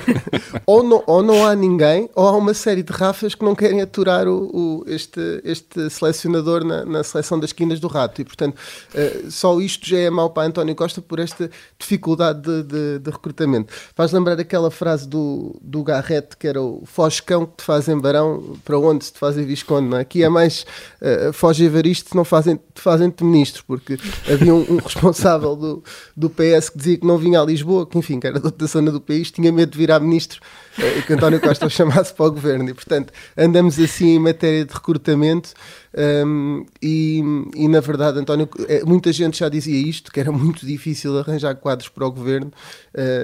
ou, 0.66 0.82
não, 0.82 1.02
ou 1.06 1.22
não 1.22 1.46
há 1.46 1.54
ninguém, 1.54 2.08
ou 2.14 2.26
há 2.26 2.36
uma 2.36 2.54
série 2.54 2.82
de 2.82 2.92
rafas 2.92 3.34
que 3.34 3.44
não 3.44 3.54
querem 3.54 3.80
aturar 3.80 4.28
o, 4.28 4.50
o 4.52 4.84
este, 4.86 5.20
este 5.44 5.90
selecionador 5.90 6.64
na, 6.64 6.84
na, 6.84 7.02
seleção 7.02 7.38
das 7.38 7.52
quinas 7.52 7.80
do 7.80 7.88
rato. 7.88 8.20
E, 8.20 8.24
portanto, 8.24 8.56
uh, 8.56 9.30
só 9.30 9.60
isto 9.60 9.88
já 9.88 9.98
é 9.98 10.10
mau 10.10 10.30
para 10.30 10.48
António 10.48 10.74
Costa 10.74 11.00
por 11.00 11.18
esta 11.18 11.50
dificuldade 11.78 12.42
de, 12.42 12.62
de, 12.62 12.98
de 12.98 13.10
recrutamento. 13.10 13.72
Faz 13.94 14.12
lembrar 14.12 14.38
aquela 14.38 14.70
frase 14.70 15.08
do, 15.08 15.56
do 15.62 15.82
Garrett 15.82 16.36
que 16.36 16.46
era 16.46 16.60
o 16.60 16.82
Foscão 16.84 17.46
que 17.46 17.58
te 17.58 17.62
fazem 17.64 17.98
barão, 17.98 18.56
para 18.64 18.78
onde 18.78 19.04
se 19.04 19.12
te 19.12 19.18
fazem 19.18 19.44
visconde. 19.44 19.88
Não 19.88 19.98
é? 19.98 20.00
Aqui 20.00 20.22
é 20.22 20.28
mais 20.28 20.66
uh, 21.00 21.32
foge 21.32 21.64
Evaristo, 21.64 22.16
não 22.16 22.24
fazem, 22.24 22.56
te 22.56 22.80
fazem-te 22.80 23.24
ministro, 23.24 23.64
porque 23.66 23.98
havia 24.30 24.54
um, 24.54 24.74
um 24.74 24.76
responsável 24.84 25.56
do 25.56 25.73
do, 26.16 26.30
PS 26.30 26.68
que 26.70 26.78
dizia 26.78 26.98
que 26.98 27.06
não 27.06 27.18
vinha 27.18 27.40
a 27.40 27.44
Lisboa, 27.44 27.86
que 27.86 27.98
enfim, 27.98 28.20
que 28.20 28.26
era 28.26 28.38
de 28.38 28.46
outra 28.46 28.66
zona 28.66 28.90
do 28.90 29.00
país, 29.00 29.30
tinha 29.30 29.50
medo 29.50 29.72
de 29.72 29.78
virar 29.78 30.00
ministro 30.00 30.40
eh, 30.78 30.98
e 30.98 31.02
que 31.02 31.12
António 31.12 31.40
Costa 31.40 31.66
o 31.66 31.70
chamasse 31.70 32.12
para 32.12 32.26
o 32.26 32.30
governo. 32.32 32.68
E, 32.68 32.74
portanto, 32.74 33.12
andamos 33.36 33.78
assim 33.78 34.16
em 34.16 34.18
matéria 34.18 34.64
de 34.64 34.72
recrutamento 34.72 35.54
um, 35.96 36.66
e, 36.82 37.22
e, 37.54 37.68
na 37.68 37.80
verdade, 37.80 38.18
António, 38.18 38.48
eh, 38.68 38.82
muita 38.84 39.12
gente 39.12 39.38
já 39.38 39.48
dizia 39.48 39.76
isto, 39.76 40.10
que 40.10 40.18
era 40.18 40.32
muito 40.32 40.66
difícil 40.66 41.16
arranjar 41.18 41.54
quadros 41.54 41.88
para 41.88 42.06
o 42.06 42.10
governo 42.10 42.52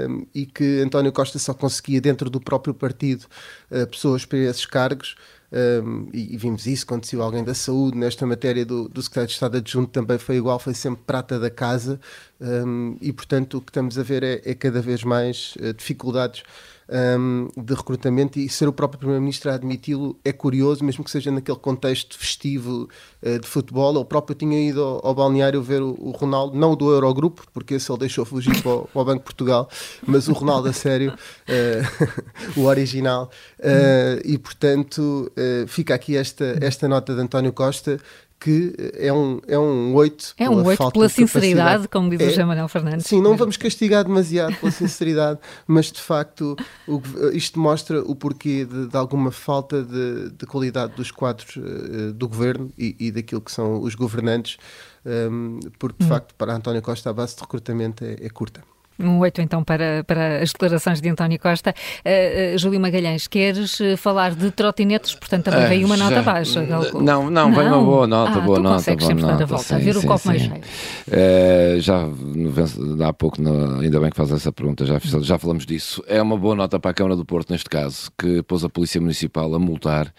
um, 0.08 0.26
e 0.34 0.46
que 0.46 0.80
António 0.80 1.12
Costa 1.12 1.38
só 1.38 1.52
conseguia, 1.52 2.00
dentro 2.00 2.30
do 2.30 2.40
próprio 2.40 2.72
partido, 2.72 3.26
uh, 3.70 3.86
pessoas 3.88 4.24
para 4.24 4.38
esses 4.38 4.64
cargos. 4.66 5.16
Um, 5.52 6.08
e, 6.12 6.36
vimos 6.36 6.66
isso 6.66 6.86
saiu 7.02 7.22
alguém 7.22 7.42
da 7.42 7.54
saúde, 7.54 7.98
nesta 7.98 8.24
matéria 8.24 8.64
do, 8.64 8.88
do 8.88 9.02
secretário 9.02 9.28
de 9.28 9.34
Estado 9.34 9.56
adjunto 9.56 9.90
também 9.90 10.16
foi 10.16 10.36
igual, 10.36 10.58
foi 10.58 10.74
sempre 10.74 11.02
prata 11.04 11.38
da 11.40 11.50
casa. 11.50 12.00
Um, 12.40 12.96
e 13.00 13.12
portanto 13.12 13.58
o 13.58 13.60
que 13.60 13.70
estamos 13.70 13.98
a 13.98 14.02
ver 14.02 14.22
é, 14.22 14.40
é 14.44 14.54
cada 14.54 14.80
vez 14.80 15.02
mais 15.02 15.54
uh, 15.56 15.74
dificuldades 15.74 16.42
um, 16.90 17.48
de 17.56 17.74
recrutamento 17.74 18.38
e 18.38 18.48
ser 18.48 18.68
o 18.68 18.72
próprio 18.72 18.98
Primeiro-Ministro 18.98 19.50
a 19.50 19.54
admiti-lo 19.54 20.18
é 20.24 20.32
curioso, 20.32 20.84
mesmo 20.84 21.04
que 21.04 21.10
seja 21.10 21.30
naquele 21.30 21.58
contexto 21.58 22.18
festivo 22.18 22.88
uh, 23.22 23.38
de 23.38 23.46
futebol. 23.46 23.94
Ele 23.94 24.04
próprio 24.04 24.34
tinha 24.34 24.60
ido 24.60 24.82
ao, 24.82 25.06
ao 25.06 25.14
balneário 25.14 25.62
ver 25.62 25.80
o, 25.82 25.96
o, 25.98 26.10
Ronaldo, 26.10 26.58
não 26.58 26.74
do 26.74 26.90
Eurogrupo, 26.90 27.44
porque 27.52 27.74
esse 27.74 27.90
ele 27.90 28.00
deixou 28.00 28.24
fugir 28.24 28.60
para 28.60 28.72
o, 28.72 28.88
para 28.88 29.02
o 29.02 29.04
Banco 29.04 29.18
de 29.18 29.24
Portugal, 29.24 29.68
mas 30.06 30.28
o 30.28 30.32
Ronaldo 30.32 30.68
a 30.68 30.72
sério, 30.72 31.12
uh, 31.14 32.58
o 32.58 32.64
original. 32.64 33.30
Uh, 33.58 34.20
e 34.24 34.38
portanto 34.38 35.30
fica 35.66 35.94
aqui 35.94 36.16
esta, 36.16 36.58
esta 36.60 36.88
nota 36.88 37.14
de 37.14 37.20
António 37.20 37.52
Costa 37.52 37.98
que 38.40 38.74
é 38.94 39.12
um, 39.12 39.38
é 39.46 39.58
um 39.58 39.94
8 39.94 40.34
É 40.38 40.48
um 40.48 40.64
8 40.64 40.92
pela 40.92 41.08
sinceridade, 41.10 41.86
como 41.86 42.08
diz 42.08 42.20
é, 42.20 42.24
o 42.24 42.30
José 42.30 42.44
Manuel 42.44 42.68
Fernandes. 42.68 43.06
Sim, 43.06 43.20
não 43.20 43.36
vamos 43.36 43.58
castigar 43.58 44.02
demasiado 44.02 44.56
pela 44.56 44.72
sinceridade, 44.72 45.38
mas 45.68 45.92
de 45.92 46.00
facto 46.00 46.56
o, 46.88 47.02
isto 47.34 47.60
mostra 47.60 48.02
o 48.02 48.16
porquê 48.16 48.64
de, 48.64 48.88
de 48.88 48.96
alguma 48.96 49.30
falta 49.30 49.82
de, 49.82 50.30
de, 50.30 50.46
qualidade 50.46 50.94
dos 50.96 51.10
quadros 51.10 51.54
uh, 51.56 52.14
do 52.14 52.26
governo 52.26 52.72
e, 52.78 52.96
e, 52.98 53.10
daquilo 53.10 53.42
que 53.42 53.52
são 53.52 53.82
os 53.82 53.94
governantes, 53.94 54.56
um, 55.04 55.60
porque 55.78 55.98
de 55.98 56.06
hum. 56.06 56.08
facto 56.08 56.34
para 56.34 56.54
António 56.54 56.80
Costa 56.80 57.10
a 57.10 57.12
base 57.12 57.36
de 57.36 57.42
recrutamento 57.42 58.02
é, 58.02 58.16
é 58.22 58.30
curta. 58.30 58.62
Um 59.02 59.18
8 59.18 59.40
então 59.40 59.64
para, 59.64 60.04
para 60.04 60.42
as 60.42 60.52
declarações 60.52 61.00
de 61.00 61.08
António 61.08 61.38
Costa. 61.38 61.74
Uh, 62.04 62.54
uh, 62.54 62.58
Júlio 62.58 62.80
Magalhães, 62.80 63.26
queres 63.26 63.78
falar 63.96 64.34
de 64.34 64.50
trotinetes? 64.50 65.14
Portanto, 65.14 65.44
também 65.44 65.68
veio 65.68 65.86
uma 65.86 65.96
nota 65.96 66.22
baixa. 66.22 66.62
Não, 66.62 66.82
não, 67.00 67.30
não, 67.30 67.52
vem 67.52 67.66
uma 67.66 67.80
boa 67.80 68.06
nota, 68.06 68.38
ah, 68.38 68.40
boa 68.40 68.56
tu 68.58 68.62
nota. 68.62 68.74
Consegues 68.76 69.04
boa 69.04 69.08
sempre 69.08 69.22
nota, 69.22 69.36
dar 69.36 69.44
a 69.44 69.46
volta, 69.46 69.64
sim, 69.64 69.74
a 69.74 69.78
ver 69.78 69.94
sim, 69.94 69.98
o 69.98 70.06
copo 70.06 70.18
sim. 70.18 70.28
mais 70.28 70.42
cheio. 70.42 70.60
Uh, 71.08 71.80
já 71.80 73.08
há 73.08 73.12
pouco, 73.12 73.40
no, 73.40 73.80
ainda 73.80 74.00
bem 74.00 74.10
que 74.10 74.16
faz 74.16 74.30
essa 74.30 74.52
pergunta, 74.52 74.84
já, 74.84 74.98
já 74.98 75.38
falamos 75.38 75.66
disso. 75.66 76.02
É 76.06 76.20
uma 76.20 76.36
boa 76.36 76.54
nota 76.54 76.78
para 76.78 76.90
a 76.90 76.94
Câmara 76.94 77.16
do 77.16 77.24
Porto, 77.24 77.50
neste 77.50 77.68
caso, 77.68 78.10
que 78.18 78.42
pôs 78.42 78.64
a 78.64 78.68
Polícia 78.68 79.00
Municipal 79.00 79.54
a 79.54 79.58
multar 79.58 80.12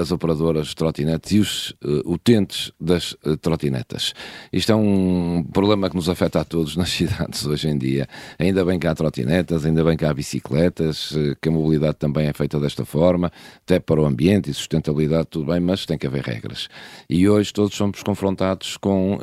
as 0.00 0.10
operadoras 0.10 0.68
de 0.68 0.76
trotinetes 0.76 1.32
e 1.32 1.38
os 1.40 1.74
utentes 2.04 2.72
das 2.80 3.16
trotinetas. 3.40 4.14
Isto 4.52 4.72
é 4.72 4.74
um 4.74 5.44
problema 5.52 5.90
que 5.90 5.96
nos 5.96 6.08
afeta 6.08 6.40
a 6.40 6.44
todos 6.44 6.76
nas 6.76 6.90
cidades 6.90 7.44
hoje 7.46 7.68
em 7.68 7.76
dia. 7.76 8.05
Ainda 8.38 8.64
bem 8.64 8.78
que 8.78 8.86
há 8.86 8.94
trotinetas, 8.94 9.66
ainda 9.66 9.84
bem 9.84 9.96
que 9.96 10.04
há 10.04 10.14
bicicletas, 10.14 11.12
que 11.40 11.48
a 11.48 11.52
mobilidade 11.52 11.96
também 11.98 12.26
é 12.26 12.32
feita 12.32 12.58
desta 12.58 12.84
forma, 12.84 13.30
até 13.62 13.78
para 13.78 14.00
o 14.00 14.06
ambiente 14.06 14.50
e 14.50 14.54
sustentabilidade, 14.54 15.28
tudo 15.30 15.52
bem, 15.52 15.60
mas 15.60 15.84
tem 15.84 15.98
que 15.98 16.06
haver 16.06 16.22
regras. 16.22 16.68
E 17.08 17.28
hoje 17.28 17.52
todos 17.52 17.76
somos 17.76 18.02
confrontados 18.02 18.76
com, 18.76 19.18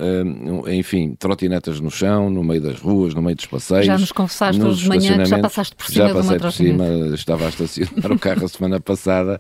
enfim, 0.68 1.16
trotinetas 1.18 1.80
no 1.80 1.90
chão, 1.90 2.30
no 2.30 2.44
meio 2.44 2.62
das 2.62 2.80
ruas, 2.80 3.14
no 3.14 3.22
meio 3.22 3.36
dos 3.36 3.46
passeios. 3.46 3.86
Já 3.86 3.98
nos 3.98 4.12
confessaste 4.12 4.62
hoje 4.62 4.84
de 4.84 4.90
manhã 4.90 5.18
que 5.18 5.26
já 5.26 5.40
passaste 5.40 5.76
por 5.76 5.86
cima 5.88 6.04
já 6.08 6.14
passei 6.14 6.40
por 6.40 6.52
cima, 6.52 6.86
estava 7.14 7.46
a 7.46 7.50
estacionar 7.50 8.12
o 8.12 8.20
carro 8.20 8.46
a 8.46 8.48
semana 8.48 8.80
passada 8.80 9.40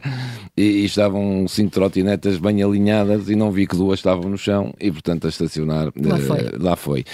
e, 0.56 0.62
e, 0.62 0.86
estavam 0.86 1.48
cinco 1.48 1.72
trotinetas 1.72 2.38
bem 2.38 2.62
alinhadas 2.64 3.30
e 3.30 3.36
não 3.36 3.52
vi 3.52 3.68
que 3.68 3.76
duas 3.76 4.00
estavam 4.00 4.30
no 4.30 4.38
chão 4.38 4.74
e, 4.80 4.92
portanto, 4.92 5.26
a 5.26 5.30
estacionar 5.30 5.92
lá, 5.96 6.16
uh, 6.16 6.20
foi. 6.20 6.50
lá 6.60 6.76
foi. 6.76 7.06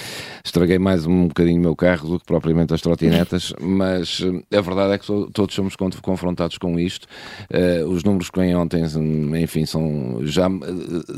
Estraguei 0.44 0.80
mais 0.80 1.06
um 1.06 1.28
bocadinho 1.28 1.60
o 1.60 1.62
meu 1.62 1.76
carro 1.76 2.19
que 2.20 2.26
propriamente 2.26 2.74
as 2.74 2.82
trotinetas, 2.82 3.54
mas 3.60 4.20
uh, 4.20 4.44
a 4.56 4.62
verdade 4.62 4.94
é 4.94 4.98
que 4.98 5.06
todos 5.34 5.56
somos 5.56 5.76
confrontados 5.76 6.58
com 6.58 6.80
isto. 6.80 7.08
Uh, 7.50 7.88
os 7.90 8.04
números 8.04 8.30
que 8.30 8.40
vêm 8.40 8.56
ontem, 8.56 8.84
enfim, 9.42 9.66
são 9.66 10.20
já 10.24 10.48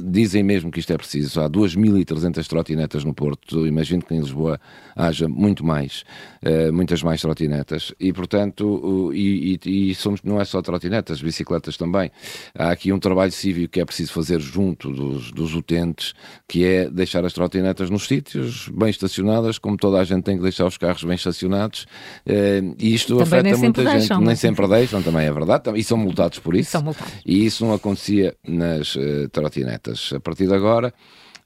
dizem 0.04 0.44
mesmo 0.44 0.72
que 0.72 0.80
isto 0.80 0.94
é 0.94 0.98
preciso. 0.98 1.42
Há 1.42 1.50
2.300 1.50 2.48
trotinetas 2.48 3.04
no 3.04 3.14
Porto, 3.14 3.68
imagino 3.68 4.02
que 4.02 4.14
em 4.14 4.20
Lisboa 4.20 4.60
haja 4.96 5.28
muito 5.28 5.66
mais, 5.66 6.04
muitas 6.74 7.02
mais 7.02 7.22
trotinetas 7.22 7.94
e, 8.00 8.12
portanto, 8.12 9.12
e, 9.14 9.60
e, 9.66 9.92
e 9.92 9.96
somos, 9.96 10.22
não 10.24 10.40
é 10.40 10.46
só 10.46 10.62
trotinetas, 10.62 11.22
bicicletas 11.22 11.78
também. 11.78 12.12
Há 12.54 12.72
aqui 12.72 12.92
um 12.92 13.00
trabalho 13.00 13.32
cívico 13.32 13.74
que 13.74 13.82
é 13.82 13.86
preciso 13.86 14.14
fazer 14.14 14.40
junto 14.40 14.92
dos, 14.92 15.32
dos 15.32 15.56
utentes, 15.56 16.14
que 16.48 16.66
é 16.66 16.90
deixar 16.90 17.26
as 17.26 17.34
trotinetas 17.34 17.90
nos 17.90 18.08
sítios 18.08 18.70
bem 18.70 18.90
estacionadas, 18.90 19.58
como 19.58 19.78
toda 19.78 20.00
a 20.00 20.04
gente 20.04 20.24
tem 20.24 20.36
que 20.36 20.44
deixar 20.44 20.66
os 20.66 20.78
carros 20.78 20.91
bem 21.04 21.16
estacionados. 21.16 21.86
E 22.78 22.94
isto 22.94 23.18
também 23.18 23.40
afeta 23.40 23.58
muita 23.58 23.84
gente. 23.84 23.94
Deixam, 24.00 24.22
nem 24.22 24.36
sempre 24.36 24.68
deixam, 24.68 25.02
também 25.02 25.26
é 25.26 25.32
verdade. 25.32 25.72
E 25.76 25.84
são 25.84 25.98
multados 25.98 26.40
por 26.40 26.56
isso. 26.56 26.78
E, 26.78 26.84
multados. 26.84 27.14
e 27.26 27.46
isso 27.46 27.66
não 27.66 27.74
acontecia 27.74 28.36
nas 28.48 28.96
uh, 28.96 29.30
trotinetas. 29.32 30.12
A 30.16 30.20
partir 30.20 30.48
de 30.48 30.54
agora. 30.54 30.94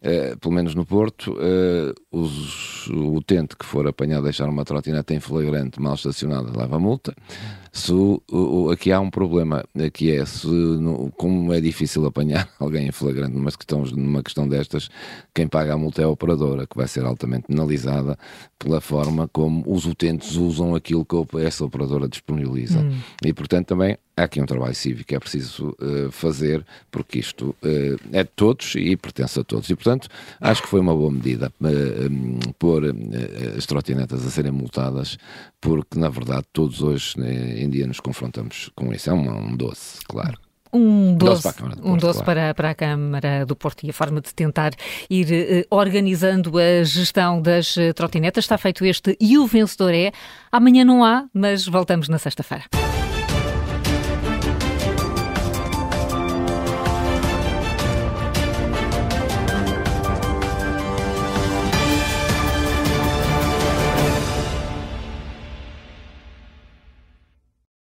Uh, 0.01 0.38
pelo 0.38 0.53
menos 0.53 0.75
no 0.75 0.86
Porto, 0.86 1.31
uh, 1.31 1.93
os, 2.12 2.88
o 2.89 3.15
utente 3.15 3.55
que 3.55 3.65
for 3.65 3.88
apanhado 3.88 4.19
a 4.19 4.23
deixar 4.25 4.47
uma 4.47 4.63
trotineta 4.63 5.15
em 5.15 5.19
flagrante 5.19 5.81
mal 5.81 5.95
estacionada 5.95 6.55
leva 6.55 6.77
multa. 6.77 7.15
Se, 7.76 7.92
aqui 8.72 8.90
há 8.94 9.02
um 9.02 9.10
problema, 9.10 9.66
que 9.92 10.10
é 10.10 10.26
se, 10.26 10.48
no, 10.48 11.12
como 11.18 11.52
é 11.52 11.60
difícil 11.60 12.06
apanhar 12.06 12.50
alguém 12.58 12.88
em 12.88 12.92
flagrante 12.92 13.36
numa 13.36 13.52
questão, 13.52 13.84
numa 13.84 14.24
questão 14.24 14.48
destas, 14.48 14.90
quem 15.34 15.46
paga 15.46 15.74
a 15.74 15.78
multa 15.78 16.02
é 16.02 16.06
a 16.06 16.10
operadora, 16.10 16.66
que 16.66 16.78
vai 16.78 16.88
ser 16.88 17.04
altamente 17.04 17.48
penalizada 17.48 18.18
pela 18.58 18.80
forma 18.80 19.28
como 19.28 19.62
os 19.68 19.86
utentes 19.86 20.38
usam 20.38 20.74
aquilo 20.74 21.04
que 21.04 21.18
essa 21.42 21.66
operadora 21.66 22.08
disponibiliza. 22.08 22.80
Hum. 22.80 22.98
E, 23.26 23.34
portanto, 23.34 23.68
também 23.68 23.98
há 24.18 24.24
aqui 24.24 24.42
um 24.42 24.46
trabalho 24.46 24.74
cívico 24.74 25.10
que 25.10 25.16
é 25.16 25.20
preciso 25.20 25.76
uh, 25.82 26.12
fazer, 26.12 26.66
porque 26.90 27.20
isto 27.20 27.50
uh, 27.62 28.00
é 28.14 28.24
de 28.24 28.30
todos 28.36 28.74
e 28.76 28.96
pertence 28.96 29.40
a 29.40 29.44
todos. 29.44 29.70
E, 29.70 29.76
portanto, 29.76 30.08
acho 30.40 30.62
que 30.64 30.70
foi 30.70 30.80
uma 30.80 30.96
boa 30.96 31.12
medida 31.12 31.52
uh, 31.62 31.68
um, 32.10 32.40
pôr 32.58 32.84
as 33.58 33.66
trotinetas 33.66 34.26
a 34.26 34.30
serem 34.30 34.52
multadas, 34.52 35.18
porque, 35.60 36.00
na 36.00 36.10
verdade, 36.10 36.46
todos 36.54 36.82
hoje 36.82 37.16
em 37.65 37.69
dia 37.69 37.88
nos 37.88 37.99
confrontamos 37.99 38.69
com 38.75 38.93
isso. 38.93 39.10
É 39.10 39.13
um, 39.13 39.49
um 39.49 39.56
doce, 39.56 39.99
claro. 40.06 40.38
Um 40.71 41.15
doce, 41.15 41.43
doce, 41.43 41.56
para, 41.56 41.67
Porto, 41.67 41.88
um 41.88 41.97
doce 41.97 42.23
claro. 42.23 42.25
para, 42.25 42.54
para, 42.54 42.69
a 42.71 42.75
Câmara 42.75 43.45
do 43.45 43.56
Porto 43.56 43.86
e 43.86 43.89
a 43.89 43.93
forma 43.93 44.19
de 44.19 44.34
tentar 44.34 44.73
ir 45.10 45.32
eh, 45.32 45.65
organizando 45.69 46.58
a 46.58 46.84
gestão 46.84 47.41
das 47.41 47.75
trotinetas. 47.95 48.43
Está 48.43 48.58
feito 48.58 48.84
este 48.84 49.15
e 49.19 49.38
o 49.38 49.47
vencedor 49.47 49.93
é. 49.93 50.12
Amanhã 50.51 50.84
não 50.84 51.04
há, 51.04 51.28
mas 51.34 51.65
voltamos 51.65 52.10
na 52.10 52.17
sexta-feira. 52.17 52.65